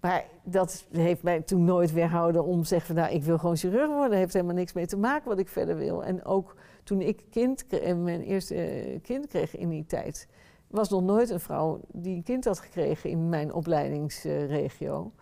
Maar 0.00 0.24
dat 0.42 0.86
heeft 0.92 1.22
mij 1.22 1.40
toen 1.40 1.64
nooit 1.64 1.92
weerhouden 1.92 2.44
om 2.44 2.62
te 2.62 2.68
zeggen 2.68 2.94
van, 2.94 3.04
nou, 3.04 3.14
ik 3.14 3.22
wil 3.22 3.38
gewoon 3.38 3.56
chirurg 3.56 3.86
worden. 3.86 4.10
Dat 4.10 4.18
heeft 4.18 4.32
helemaal 4.32 4.54
niks 4.54 4.72
mee 4.72 4.86
te 4.86 4.96
maken 4.96 5.28
wat 5.28 5.38
ik 5.38 5.48
verder 5.48 5.76
wil. 5.76 6.04
En 6.04 6.24
ook 6.24 6.56
toen 6.84 7.00
ik 7.00 7.24
kind, 7.30 7.64
mijn 7.96 8.22
eerste 8.22 8.54
eh, 8.54 9.00
kind 9.02 9.26
kreeg 9.26 9.56
in 9.56 9.68
die 9.68 9.86
tijd, 9.86 10.28
was 10.66 10.88
nog 10.88 11.02
nooit 11.02 11.30
een 11.30 11.40
vrouw 11.40 11.80
die 11.92 12.16
een 12.16 12.22
kind 12.22 12.44
had 12.44 12.58
gekregen 12.58 13.10
in 13.10 13.28
mijn 13.28 13.52
opleidingsregio. 13.52 15.12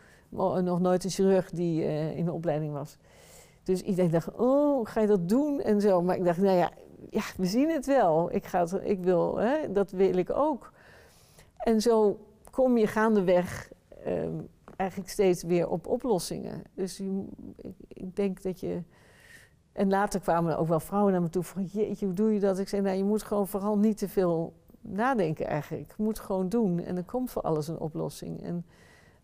Nog 0.63 0.81
nooit 0.81 1.05
een 1.05 1.11
chirurg 1.11 1.51
die 1.51 1.83
uh, 1.83 2.17
in 2.17 2.25
de 2.25 2.33
opleiding 2.33 2.73
was. 2.73 2.97
Dus 3.63 3.83
iedereen 3.83 4.11
dacht, 4.11 4.31
oh, 4.31 4.87
ga 4.87 5.01
je 5.01 5.07
dat 5.07 5.29
doen 5.29 5.61
en 5.61 5.81
zo. 5.81 6.03
Maar 6.03 6.17
ik 6.17 6.25
dacht, 6.25 6.39
nou 6.39 6.57
ja, 6.57 6.71
ja 7.11 7.23
we 7.37 7.47
zien 7.47 7.71
het 7.71 7.87
wel. 7.87 8.35
Ik, 8.35 8.47
ga 8.47 8.61
het, 8.61 8.81
ik 8.83 9.03
wil, 9.03 9.37
hè, 9.37 9.73
dat 9.73 9.91
wil 9.91 10.17
ik 10.17 10.31
ook. 10.31 10.73
En 11.57 11.81
zo 11.81 12.19
kom 12.51 12.79
je 12.79 12.87
gaandeweg 12.87 13.73
um, 14.07 14.49
eigenlijk 14.77 15.11
steeds 15.11 15.43
weer 15.43 15.69
op 15.69 15.87
oplossingen. 15.87 16.63
Dus 16.75 17.01
ik, 17.01 17.75
ik, 17.89 18.17
denk 18.17 18.43
dat 18.43 18.61
je... 18.61 18.83
En 19.73 19.89
later 19.89 20.21
kwamen 20.21 20.53
er 20.53 20.59
ook 20.59 20.69
wel 20.69 20.81
vrouwen 20.81 21.13
naar 21.13 21.23
me 21.23 21.29
toe 21.29 21.43
van... 21.43 21.65
jeetje, 21.65 22.07
hoe 22.07 22.15
doe 22.15 22.35
je 22.35 22.41
dat? 22.41 22.59
Ik 22.59 22.69
zei, 22.69 22.83
nou, 22.83 22.97
je 22.97 23.05
moet 23.05 23.23
gewoon 23.23 23.49
vooral 23.49 23.79
niet 23.79 23.99
te 23.99 24.09
veel 24.09 24.53
nadenken 24.81 25.47
eigenlijk. 25.47 25.95
Je 25.97 26.03
moet 26.03 26.19
gewoon 26.19 26.49
doen 26.49 26.81
en 26.81 26.97
er 26.97 27.05
komt 27.05 27.31
voor 27.31 27.43
alles 27.43 27.69
een 27.69 27.79
oplossing. 27.79 28.43
En 28.43 28.65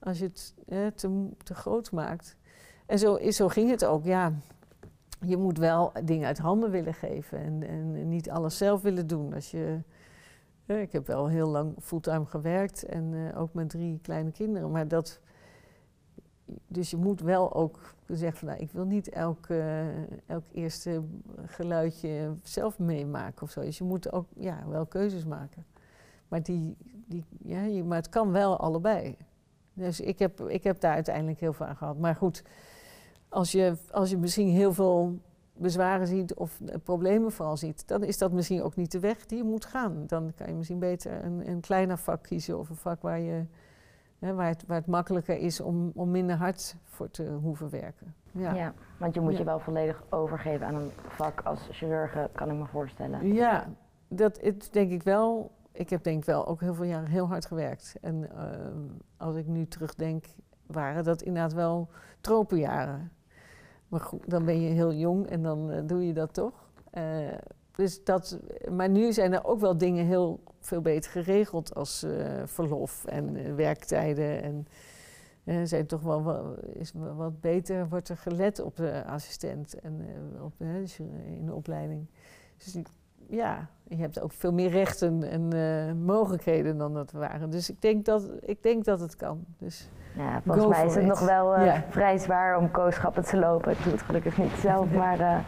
als 0.00 0.18
je 0.18 0.24
het 0.24 0.54
hè, 0.66 0.90
te, 0.92 1.28
te 1.42 1.54
groot 1.54 1.92
maakt. 1.92 2.36
En 2.86 2.98
zo, 2.98 3.30
zo 3.30 3.48
ging 3.48 3.70
het 3.70 3.84
ook, 3.84 4.04
ja. 4.04 4.32
Je 5.26 5.36
moet 5.36 5.58
wel 5.58 5.92
dingen 6.04 6.26
uit 6.26 6.38
handen 6.38 6.70
willen 6.70 6.94
geven 6.94 7.38
en, 7.38 7.62
en 7.62 8.08
niet 8.08 8.30
alles 8.30 8.56
zelf 8.56 8.82
willen 8.82 9.06
doen. 9.06 9.34
Als 9.34 9.50
je, 9.50 9.78
ik 10.66 10.92
heb 10.92 11.06
wel 11.06 11.28
heel 11.28 11.48
lang 11.48 11.74
fulltime 11.80 12.26
gewerkt 12.26 12.82
en 12.82 13.12
uh, 13.12 13.40
ook 13.40 13.54
met 13.54 13.68
drie 13.68 13.98
kleine 14.02 14.30
kinderen. 14.30 14.70
Maar 14.70 14.88
dat, 14.88 15.20
dus 16.66 16.90
je 16.90 16.96
moet 16.96 17.20
wel 17.20 17.54
ook 17.54 17.94
zeggen 18.06 18.38
van 18.38 18.48
nou, 18.48 18.60
ik 18.60 18.72
wil 18.72 18.84
niet 18.84 19.08
elk, 19.08 19.48
uh, 19.48 20.28
elk 20.28 20.44
eerste 20.52 21.02
geluidje 21.46 22.34
zelf 22.42 22.78
meemaken 22.78 23.42
of 23.42 23.50
zo. 23.50 23.60
Dus 23.60 23.78
je 23.78 23.84
moet 23.84 24.12
ook 24.12 24.26
ja, 24.36 24.64
wel 24.68 24.86
keuzes 24.86 25.24
maken. 25.24 25.64
Maar, 26.28 26.42
die, 26.42 26.76
die, 27.06 27.24
ja, 27.42 27.84
maar 27.84 27.98
het 27.98 28.08
kan 28.08 28.32
wel 28.32 28.58
allebei. 28.58 29.16
Dus 29.80 30.00
ik 30.00 30.18
heb, 30.18 30.40
ik 30.40 30.64
heb 30.64 30.80
daar 30.80 30.94
uiteindelijk 30.94 31.40
heel 31.40 31.52
veel 31.52 31.66
aan 31.66 31.76
gehad. 31.76 31.98
Maar 31.98 32.14
goed, 32.14 32.42
als 33.28 33.52
je, 33.52 33.76
als 33.90 34.10
je 34.10 34.16
misschien 34.16 34.48
heel 34.48 34.72
veel 34.72 35.18
bezwaren 35.56 36.06
ziet 36.06 36.34
of 36.34 36.60
problemen 36.84 37.32
vooral 37.32 37.56
ziet, 37.56 37.88
dan 37.88 38.04
is 38.04 38.18
dat 38.18 38.32
misschien 38.32 38.62
ook 38.62 38.76
niet 38.76 38.92
de 38.92 39.00
weg 39.00 39.26
die 39.26 39.38
je 39.38 39.44
moet 39.44 39.64
gaan. 39.64 40.04
Dan 40.06 40.32
kan 40.36 40.46
je 40.46 40.54
misschien 40.54 40.78
beter 40.78 41.24
een, 41.24 41.48
een 41.48 41.60
kleiner 41.60 41.98
vak 41.98 42.22
kiezen 42.22 42.58
of 42.58 42.68
een 42.68 42.76
vak 42.76 43.02
waar 43.02 43.20
je 43.20 43.44
Hè, 44.20 44.34
waar, 44.34 44.48
het, 44.48 44.64
waar 44.66 44.76
het 44.76 44.86
makkelijker 44.86 45.38
is 45.38 45.60
om, 45.60 45.92
om 45.94 46.10
minder 46.10 46.36
hard 46.36 46.76
voor 46.84 47.10
te 47.10 47.38
hoeven 47.42 47.70
werken. 47.70 48.14
Ja, 48.30 48.54
ja 48.54 48.74
want 48.98 49.14
je 49.14 49.20
moet 49.20 49.36
je 49.36 49.44
wel 49.44 49.60
volledig 49.60 50.02
overgeven 50.08 50.66
aan 50.66 50.74
een 50.74 50.90
vak 51.08 51.40
als 51.40 51.68
chirurg, 51.70 52.16
kan 52.32 52.50
ik 52.50 52.56
me 52.56 52.66
voorstellen. 52.66 53.32
Ja, 53.32 53.66
dat 54.08 54.40
is 54.40 54.70
denk 54.70 54.90
ik 54.90 55.02
wel. 55.02 55.50
Ik 55.72 55.90
heb 55.90 56.02
denk 56.02 56.18
ik 56.18 56.24
wel 56.24 56.46
ook 56.46 56.61
heel 56.61 56.74
veel 56.74 56.85
jaren 56.85 57.09
heel 57.09 57.26
hard 57.26 57.46
gewerkt. 57.46 57.94
En 58.00 58.22
uh, 58.22 58.28
als 59.16 59.37
ik 59.37 59.46
nu 59.46 59.66
terugdenk, 59.66 60.24
waren 60.66 61.04
dat 61.04 61.22
inderdaad 61.22 61.52
wel 61.52 61.88
tropenjaren. 62.20 63.12
Maar 63.88 64.00
goed, 64.00 64.30
dan 64.30 64.44
ben 64.44 64.61
je 64.61 64.68
heel 64.68 64.92
jong 64.92 65.26
en 65.26 65.42
dan 65.42 65.70
uh, 65.70 65.80
doe 65.87 66.06
je 66.06 66.12
dat 66.12 66.35
toch. 66.35 66.68
Uh, 66.94 67.28
dus 67.76 68.04
dat, 68.04 68.38
maar 68.70 68.88
nu 68.88 69.12
zijn 69.12 69.33
er 69.33 69.44
ook 69.44 69.61
wel 69.61 69.78
dingen 69.78 70.06
heel 70.06 70.40
veel 70.59 70.80
beter 70.80 71.11
geregeld 71.11 71.74
als 71.74 72.06
verlof 72.44 73.04
en 73.04 73.56
werktijden. 73.56 74.42
En 74.42 74.66
zijn 75.66 75.87
toch 75.87 76.02
wel 76.02 76.22
wat, 76.22 76.64
is 76.72 76.92
wat 77.16 77.40
beter, 77.40 77.88
wordt 77.88 78.09
er 78.09 78.16
gelet 78.16 78.61
op 78.61 78.76
de 78.76 79.04
assistent 79.04 79.80
en 79.80 80.06
op, 80.42 80.52
in 81.24 81.46
de 81.46 81.54
opleiding. 81.54 82.06
Dus 82.56 82.76
ja, 83.26 83.68
je 83.83 83.96
hebt 83.96 84.20
ook 84.20 84.33
veel 84.33 84.52
meer 84.52 84.70
rechten 84.70 85.22
en 85.22 86.04
mogelijkheden 86.04 86.78
dan 86.78 86.94
dat 86.94 87.12
waren. 87.12 87.50
Dus 87.50 87.70
ik 87.70 87.83
denk 87.83 88.04
dat, 88.04 88.30
ik 88.40 88.62
denk 88.62 88.85
dat 88.85 89.00
het 89.00 89.16
kan. 89.16 89.44
Dus 89.59 89.88
ja, 90.16 90.40
volgens 90.44 90.66
mij 90.66 90.87
is 90.87 90.94
het 90.94 91.04
nog 91.04 91.20
wel 91.20 91.54
vrij 91.90 92.18
zwaar 92.18 92.59
om 92.59 92.70
kooschappen 92.70 93.24
te 93.24 93.37
lopen. 93.37 93.72
Ik 93.72 93.83
doe 93.83 93.92
het 93.92 94.02
gelukkig 94.02 94.38
niet 94.38 94.52
zelf, 94.52 94.92
maar 94.92 95.44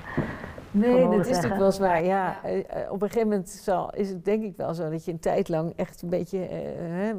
Nee, 0.73 1.09
dat 1.09 1.27
is 1.27 1.35
natuurlijk 1.35 1.61
wel 1.61 1.73
zwaar. 1.73 2.05
Ja, 2.05 2.45
eh, 2.45 2.59
eh, 2.59 2.93
op 2.93 3.03
een 3.03 3.09
gegeven 3.09 3.29
moment 3.29 3.49
zal, 3.49 3.95
is 3.95 4.09
het 4.09 4.25
denk 4.25 4.43
ik 4.43 4.57
wel 4.57 4.75
zo 4.75 4.91
dat 4.91 5.05
je 5.05 5.13
een 5.13 5.19
tijd 5.19 5.49
lang 5.49 5.73
echt 5.77 6.03
een 6.03 6.09
beetje 6.09 6.49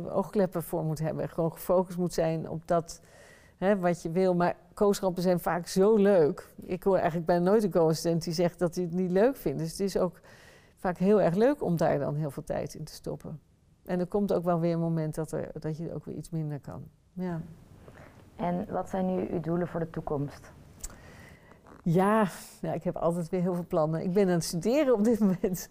oogkleppen 0.10 0.64
voor 0.64 0.84
moet 0.84 1.00
hebben. 1.00 1.30
Gewoon 1.30 1.52
gefocust 1.52 1.98
moet 1.98 2.14
zijn 2.14 2.50
op 2.50 2.68
dat 2.68 3.02
hè, 3.58 3.80
wat 3.80 4.02
je 4.02 4.12
wil. 4.12 4.36
Maar 4.36 4.56
kooschappen 4.74 5.24
zijn 5.24 5.40
vaak 5.40 5.68
zo 5.68 5.96
leuk. 5.96 6.54
Ik 6.66 6.84
hoor 6.84 6.96
eigenlijk 6.96 7.26
bijna 7.26 7.44
nooit 7.44 7.64
een 7.64 7.72
co-assistent 7.72 8.24
die 8.24 8.34
zegt 8.34 8.60
dat 8.60 8.76
hij 8.76 8.84
het 8.84 8.94
niet 8.94 9.12
leuk 9.12 9.36
vindt. 9.36 9.60
Dus 9.60 9.72
het 9.72 9.80
is 9.80 9.98
ook 9.98 10.20
vaak 10.84 10.98
heel 10.98 11.22
erg 11.22 11.36
leuk 11.36 11.64
om 11.64 11.78
daar 11.78 12.00
dan 12.00 12.16
heel 12.16 12.32
veel 12.32 12.44
tijd 12.44 12.74
in 12.74 12.84
te 12.84 12.94
stoppen. 12.94 13.40
En 13.86 14.00
er 14.00 14.08
komt 14.08 14.34
ook 14.34 14.44
wel 14.44 14.60
weer 14.60 14.74
een 14.74 14.80
moment 14.80 15.16
dat, 15.16 15.32
er, 15.32 15.52
dat 15.60 15.78
je 15.78 15.94
ook 15.94 16.06
weer 16.06 16.16
iets 16.16 16.30
minder 16.30 16.60
kan. 16.60 16.84
Ja. 17.14 17.42
En 18.36 18.66
wat 18.72 18.90
zijn 18.90 19.06
nu 19.06 19.28
uw 19.32 19.40
doelen 19.40 19.68
voor 19.68 19.80
de 19.80 19.90
toekomst? 19.90 20.52
Ja, 21.84 22.28
ja, 22.62 22.74
ik 22.74 22.84
heb 22.84 22.96
altijd 22.96 23.30
weer 23.30 23.42
heel 23.42 23.54
veel 23.54 23.66
plannen. 23.68 24.04
Ik 24.04 24.14
ben 24.14 24.28
aan 24.28 24.34
het 24.34 24.44
studeren 24.44 24.94
op 24.94 25.04
dit 25.04 25.20
moment. 25.30 25.70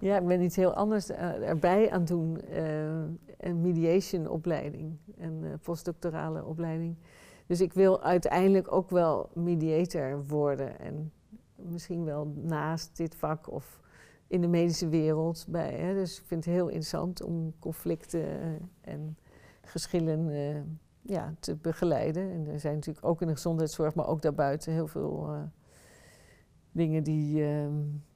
ja, 0.00 0.18
ik 0.18 0.26
ben 0.26 0.42
iets 0.42 0.56
heel 0.56 0.74
anders 0.74 1.10
uh, 1.10 1.48
erbij 1.48 1.90
aan 1.90 1.98
het 1.98 2.08
doen. 2.08 2.40
Uh, 2.50 2.86
een 3.38 3.60
mediation 3.60 4.28
opleiding, 4.28 4.96
een 5.16 5.40
uh, 5.42 5.50
postdoctorale 5.62 6.44
opleiding. 6.44 6.96
Dus 7.46 7.60
ik 7.60 7.72
wil 7.72 8.02
uiteindelijk 8.02 8.72
ook 8.72 8.90
wel 8.90 9.28
mediator 9.34 10.26
worden. 10.26 10.78
En 10.78 11.12
misschien 11.56 12.04
wel 12.04 12.32
naast 12.36 12.96
dit 12.96 13.14
vak 13.14 13.52
of 13.52 13.82
in 14.34 14.40
de 14.40 14.48
medische 14.48 14.88
wereld. 14.88 15.44
Bij, 15.48 15.72
hè. 15.72 15.94
Dus 15.94 16.18
ik 16.18 16.24
vind 16.26 16.44
het 16.44 16.54
heel 16.54 16.66
interessant 16.66 17.22
om 17.22 17.54
conflicten 17.58 18.26
en 18.80 19.16
geschillen 19.62 20.28
ja, 21.02 21.34
te 21.40 21.54
begeleiden. 21.54 22.30
En 22.30 22.46
er 22.46 22.60
zijn 22.60 22.74
natuurlijk 22.74 23.06
ook 23.06 23.20
in 23.20 23.26
de 23.26 23.32
gezondheidszorg, 23.32 23.94
maar 23.94 24.06
ook 24.06 24.22
daarbuiten 24.22 24.72
heel 24.72 24.86
veel 24.86 25.26
uh, 25.28 25.42
dingen 26.72 27.02
die 27.02 27.40
uh, 27.40 27.66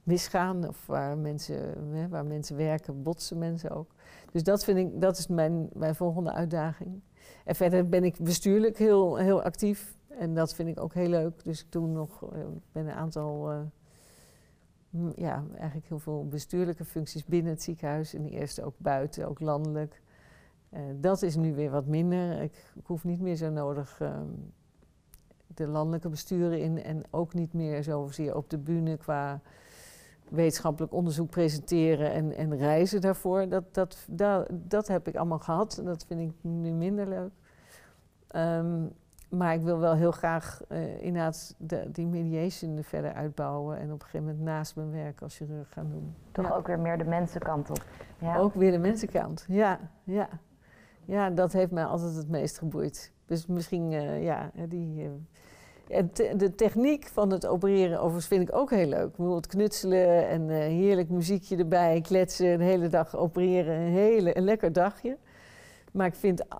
misgaan. 0.03 0.67
Of 0.67 0.85
waar 0.85 1.17
mensen, 1.17 2.09
waar 2.09 2.25
mensen 2.25 2.55
werken, 2.55 3.03
botsen 3.03 3.37
mensen 3.37 3.69
ook. 3.71 3.91
Dus 4.31 4.43
dat 4.43 4.63
vind 4.63 4.77
ik, 4.77 5.01
dat 5.01 5.17
is 5.17 5.27
mijn, 5.27 5.69
mijn 5.73 5.95
volgende 5.95 6.31
uitdaging. 6.31 7.01
En 7.45 7.55
verder 7.55 7.89
ben 7.89 8.03
ik 8.03 8.17
bestuurlijk 8.19 8.77
heel, 8.77 9.15
heel 9.15 9.41
actief. 9.41 9.97
En 10.07 10.33
dat 10.33 10.55
vind 10.55 10.69
ik 10.69 10.79
ook 10.79 10.93
heel 10.93 11.09
leuk. 11.09 11.43
Dus 11.43 11.63
ik 11.63 11.71
doe 11.71 11.87
nog, 11.87 12.29
ben 12.71 12.87
een 12.87 12.93
aantal, 12.93 13.51
ja, 15.15 15.43
eigenlijk 15.55 15.87
heel 15.87 15.99
veel 15.99 16.27
bestuurlijke 16.27 16.85
functies 16.85 17.25
binnen 17.25 17.51
het 17.51 17.61
ziekenhuis. 17.61 18.13
En 18.13 18.25
eerste 18.25 18.63
ook 18.63 18.75
buiten, 18.77 19.27
ook 19.27 19.39
landelijk. 19.39 20.01
Uh, 20.73 20.79
dat 20.95 21.21
is 21.21 21.35
nu 21.35 21.55
weer 21.55 21.71
wat 21.71 21.85
minder. 21.85 22.41
Ik, 22.41 22.71
ik 22.75 22.85
hoef 22.85 23.03
niet 23.03 23.19
meer 23.19 23.35
zo 23.35 23.49
nodig 23.49 23.99
um, 24.01 24.53
de 25.47 25.67
landelijke 25.67 26.09
besturen 26.09 26.61
in 26.61 26.83
en 26.83 27.03
ook 27.09 27.33
niet 27.33 27.53
meer 27.53 27.83
zozeer 27.83 28.35
op 28.35 28.49
de 28.49 28.57
bühne 28.57 28.97
qua 28.97 29.41
wetenschappelijk 30.29 30.93
onderzoek 30.93 31.29
presenteren 31.29 32.11
en, 32.11 32.35
en 32.35 32.57
reizen 32.57 33.01
daarvoor. 33.01 33.49
Dat, 33.49 33.63
dat, 33.73 34.07
dat, 34.51 34.87
heb 34.87 35.07
ik 35.07 35.15
allemaal 35.15 35.39
gehad 35.39 35.77
en 35.77 35.85
dat 35.85 36.05
vind 36.05 36.19
ik 36.19 36.33
nu 36.41 36.71
minder 36.71 37.07
leuk. 37.07 37.31
Um, 38.35 38.91
maar 39.29 39.53
ik 39.53 39.61
wil 39.61 39.79
wel 39.79 39.93
heel 39.93 40.11
graag 40.11 40.61
uh, 40.69 41.01
inderdaad 41.01 41.55
de, 41.57 41.91
die 41.91 42.07
mediation 42.07 42.83
verder 42.83 43.13
uitbouwen 43.13 43.77
en 43.77 43.85
op 43.85 44.01
een 44.01 44.05
gegeven 44.05 44.27
moment 44.27 44.45
naast 44.45 44.75
mijn 44.75 44.91
werk 44.91 45.21
als 45.21 45.37
chirurg 45.37 45.69
gaan 45.69 45.89
doen. 45.91 46.15
Toch 46.31 46.47
ja. 46.47 46.55
ook 46.55 46.67
weer 46.67 46.79
meer 46.79 46.97
de 46.97 47.03
mensenkant 47.03 47.69
op. 47.69 47.85
Ja. 48.17 48.37
Ook 48.37 48.53
weer 48.53 48.71
de 48.71 48.77
mensenkant, 48.77 49.45
ja, 49.47 49.79
ja. 50.03 50.29
Ja, 51.05 51.29
dat 51.29 51.53
heeft 51.53 51.71
mij 51.71 51.85
altijd 51.85 52.15
het 52.15 52.29
meest 52.29 52.57
geboeid. 52.57 53.11
Dus 53.25 53.45
misschien, 53.45 53.91
uh, 53.91 54.23
ja, 54.23 54.51
die... 54.67 55.03
Uh, 55.03 55.09
te, 56.13 56.33
de 56.37 56.55
techniek 56.55 57.07
van 57.07 57.31
het 57.31 57.47
opereren 57.47 57.97
overigens 57.97 58.27
vind 58.27 58.49
ik 58.49 58.55
ook 58.55 58.69
heel 58.69 58.87
leuk. 58.87 59.17
Het 59.17 59.47
knutselen 59.47 60.27
en 60.27 60.49
heerlijk 60.49 61.09
muziekje 61.09 61.57
erbij, 61.57 62.01
kletsen, 62.01 62.47
een 62.47 62.61
hele 62.61 62.87
dag 62.87 63.15
opereren, 63.15 63.75
een, 63.75 63.91
hele, 63.91 64.37
een 64.37 64.43
lekker 64.43 64.73
dagje. 64.73 65.17
Maar 65.91 66.07
ik 66.07 66.15
vind 66.15 66.59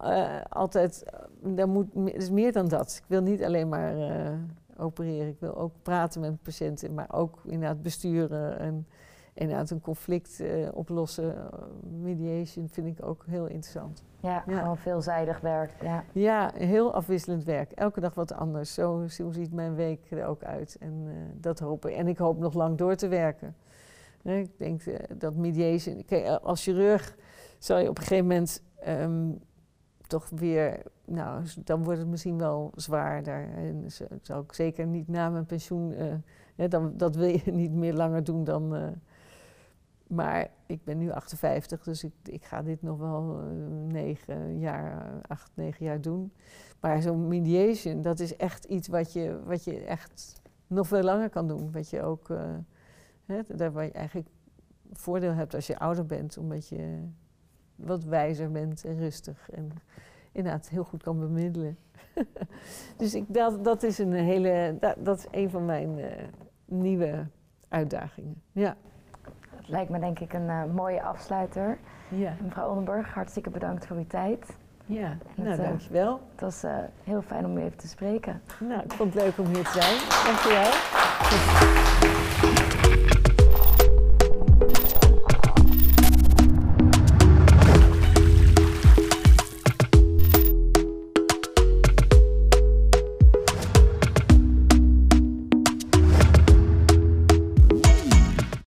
altijd, 0.49 1.05
daar 1.43 1.69
moet, 1.69 1.87
het 1.93 2.21
is 2.21 2.29
meer 2.29 2.51
dan 2.51 2.67
dat. 2.67 2.95
Ik 3.03 3.07
wil 3.07 3.21
niet 3.21 3.43
alleen 3.43 3.69
maar 3.69 3.95
opereren, 4.77 5.27
ik 5.27 5.39
wil 5.39 5.57
ook 5.57 5.71
praten 5.81 6.21
met 6.21 6.41
patiënten, 6.41 6.93
maar 6.93 7.07
ook 7.11 7.39
inderdaad 7.43 7.81
besturen 7.81 8.59
en 8.59 8.87
inderdaad 9.33 9.69
een 9.69 9.81
conflict 9.81 10.43
oplossen. 10.73 11.35
mediation 12.01 12.69
vind 12.69 12.87
ik 12.87 13.05
ook 13.05 13.23
heel 13.27 13.45
interessant. 13.45 14.03
Ja, 14.19 14.43
ja, 14.47 14.59
gewoon 14.59 14.77
veelzijdig 14.77 15.39
werk. 15.39 15.71
Ja. 15.81 16.03
ja, 16.11 16.51
heel 16.55 16.93
afwisselend 16.93 17.43
werk. 17.43 17.71
Elke 17.71 17.99
dag 17.99 18.13
wat 18.13 18.33
anders. 18.33 18.73
Zo, 18.73 19.07
zo 19.07 19.31
ziet 19.31 19.53
mijn 19.53 19.75
week 19.75 20.11
er 20.11 20.25
ook 20.25 20.43
uit. 20.43 20.77
En 20.79 21.07
dat 21.33 21.59
hoop 21.59 21.85
ik. 21.85 21.95
En 21.95 22.07
ik 22.07 22.17
hoop 22.17 22.37
nog 22.37 22.53
lang 22.53 22.77
door 22.77 22.95
te 22.95 23.07
werken. 23.07 23.55
Nee, 24.21 24.43
ik 24.43 24.57
denk 24.57 24.81
dat 25.19 25.35
mediation... 25.35 26.05
Als 26.41 26.63
chirurg 26.63 27.15
zou 27.57 27.81
je 27.81 27.89
op 27.89 27.97
een 27.97 28.03
gegeven 28.03 28.27
moment 28.27 28.63
um, 28.87 29.39
toch 30.07 30.29
weer... 30.29 30.81
Nou, 31.05 31.43
dan 31.63 31.83
wordt 31.83 31.99
het 31.99 32.07
misschien 32.07 32.37
wel 32.37 32.71
zwaarder. 32.75 33.49
En 33.55 33.85
zou 34.21 34.43
ik 34.43 34.53
zeker 34.53 34.87
niet 34.87 35.07
na 35.07 35.29
mijn 35.29 35.45
pensioen... 35.45 35.91
Uh, 36.55 36.69
dan, 36.69 36.93
dat 36.97 37.15
wil 37.15 37.27
je 37.27 37.51
niet 37.63 37.71
meer 37.71 37.93
langer 37.93 38.23
doen 38.23 38.43
dan 38.43 38.95
maar 40.09 40.51
ik 40.65 40.83
ben 40.83 40.97
nu 40.97 41.11
58, 41.11 41.83
dus 41.83 42.03
ik, 42.03 42.13
ik 42.23 42.43
ga 42.43 42.61
dit 42.61 42.81
nog 42.81 42.97
wel 42.97 43.41
uh, 43.41 43.47
negen 43.87 44.59
jaar, 44.59 45.21
acht, 45.27 45.51
negen 45.53 45.85
jaar 45.85 46.01
doen. 46.01 46.33
Maar 46.79 47.01
zo'n 47.01 47.27
mediation, 47.27 48.01
dat 48.01 48.19
is 48.19 48.35
echt 48.35 48.63
iets 48.65 48.87
wat 48.87 49.13
je, 49.13 49.39
wat 49.45 49.63
je 49.63 49.79
echt 49.79 50.41
nog 50.67 50.87
veel 50.87 51.03
langer 51.03 51.29
kan 51.29 51.47
doen. 51.47 51.71
Wat 51.71 51.89
je 51.89 52.01
ook, 52.01 52.27
hè, 53.25 53.41
daar 53.55 53.71
waar 53.71 53.85
je 53.85 53.91
eigenlijk 53.91 54.27
voordeel 54.91 55.33
hebt 55.33 55.53
als 55.53 55.67
je 55.67 55.79
ouder 55.79 56.05
bent, 56.05 56.37
omdat 56.37 56.67
je 56.67 57.07
wat 57.79 58.03
wijzer 58.03 58.51
bent 58.51 58.85
en 58.85 58.97
rustig. 58.97 59.49
En 59.49 59.71
inderdaad 60.31 60.69
heel 60.69 60.83
goed 60.83 61.03
kan 61.03 61.19
bemiddelen. 61.19 61.77
dus 62.97 63.15
ik, 63.15 63.25
dat, 63.27 63.63
dat 63.63 63.83
is 63.83 63.97
een 63.97 64.13
hele, 64.13 64.77
dat, 64.79 64.95
dat 64.99 65.17
is 65.17 65.25
een 65.31 65.49
van 65.49 65.65
mijn 65.65 65.97
uh, 65.97 66.05
nieuwe 66.65 67.27
uitdagingen. 67.67 68.41
Ja 68.51 68.75
lijkt 69.69 69.89
me 69.89 69.99
denk 69.99 70.19
ik 70.19 70.33
een 70.33 70.47
uh, 70.47 70.63
mooie 70.73 71.03
afsluiter. 71.03 71.77
Ja. 72.07 72.33
Mevrouw 72.41 72.69
Oldenburg, 72.69 73.13
hartstikke 73.13 73.49
bedankt 73.49 73.85
voor 73.85 73.97
uw 73.97 74.07
tijd. 74.07 74.57
Ja, 74.85 75.17
nou 75.35 75.49
het, 75.49 75.61
dankjewel. 75.61 76.13
Uh, 76.13 76.21
het 76.31 76.41
was 76.41 76.63
heel 77.03 77.21
fijn 77.21 77.45
om 77.45 77.57
u 77.57 77.61
even 77.61 77.77
te 77.77 77.87
spreken. 77.87 78.41
Nou, 78.59 78.81
ik 78.81 78.93
vond 78.93 79.13
het 79.13 79.23
leuk 79.23 79.37
om 79.37 79.45
hier 79.45 79.63
te 79.63 79.81
zijn. 79.81 79.97
Dankjewel. 80.25 81.87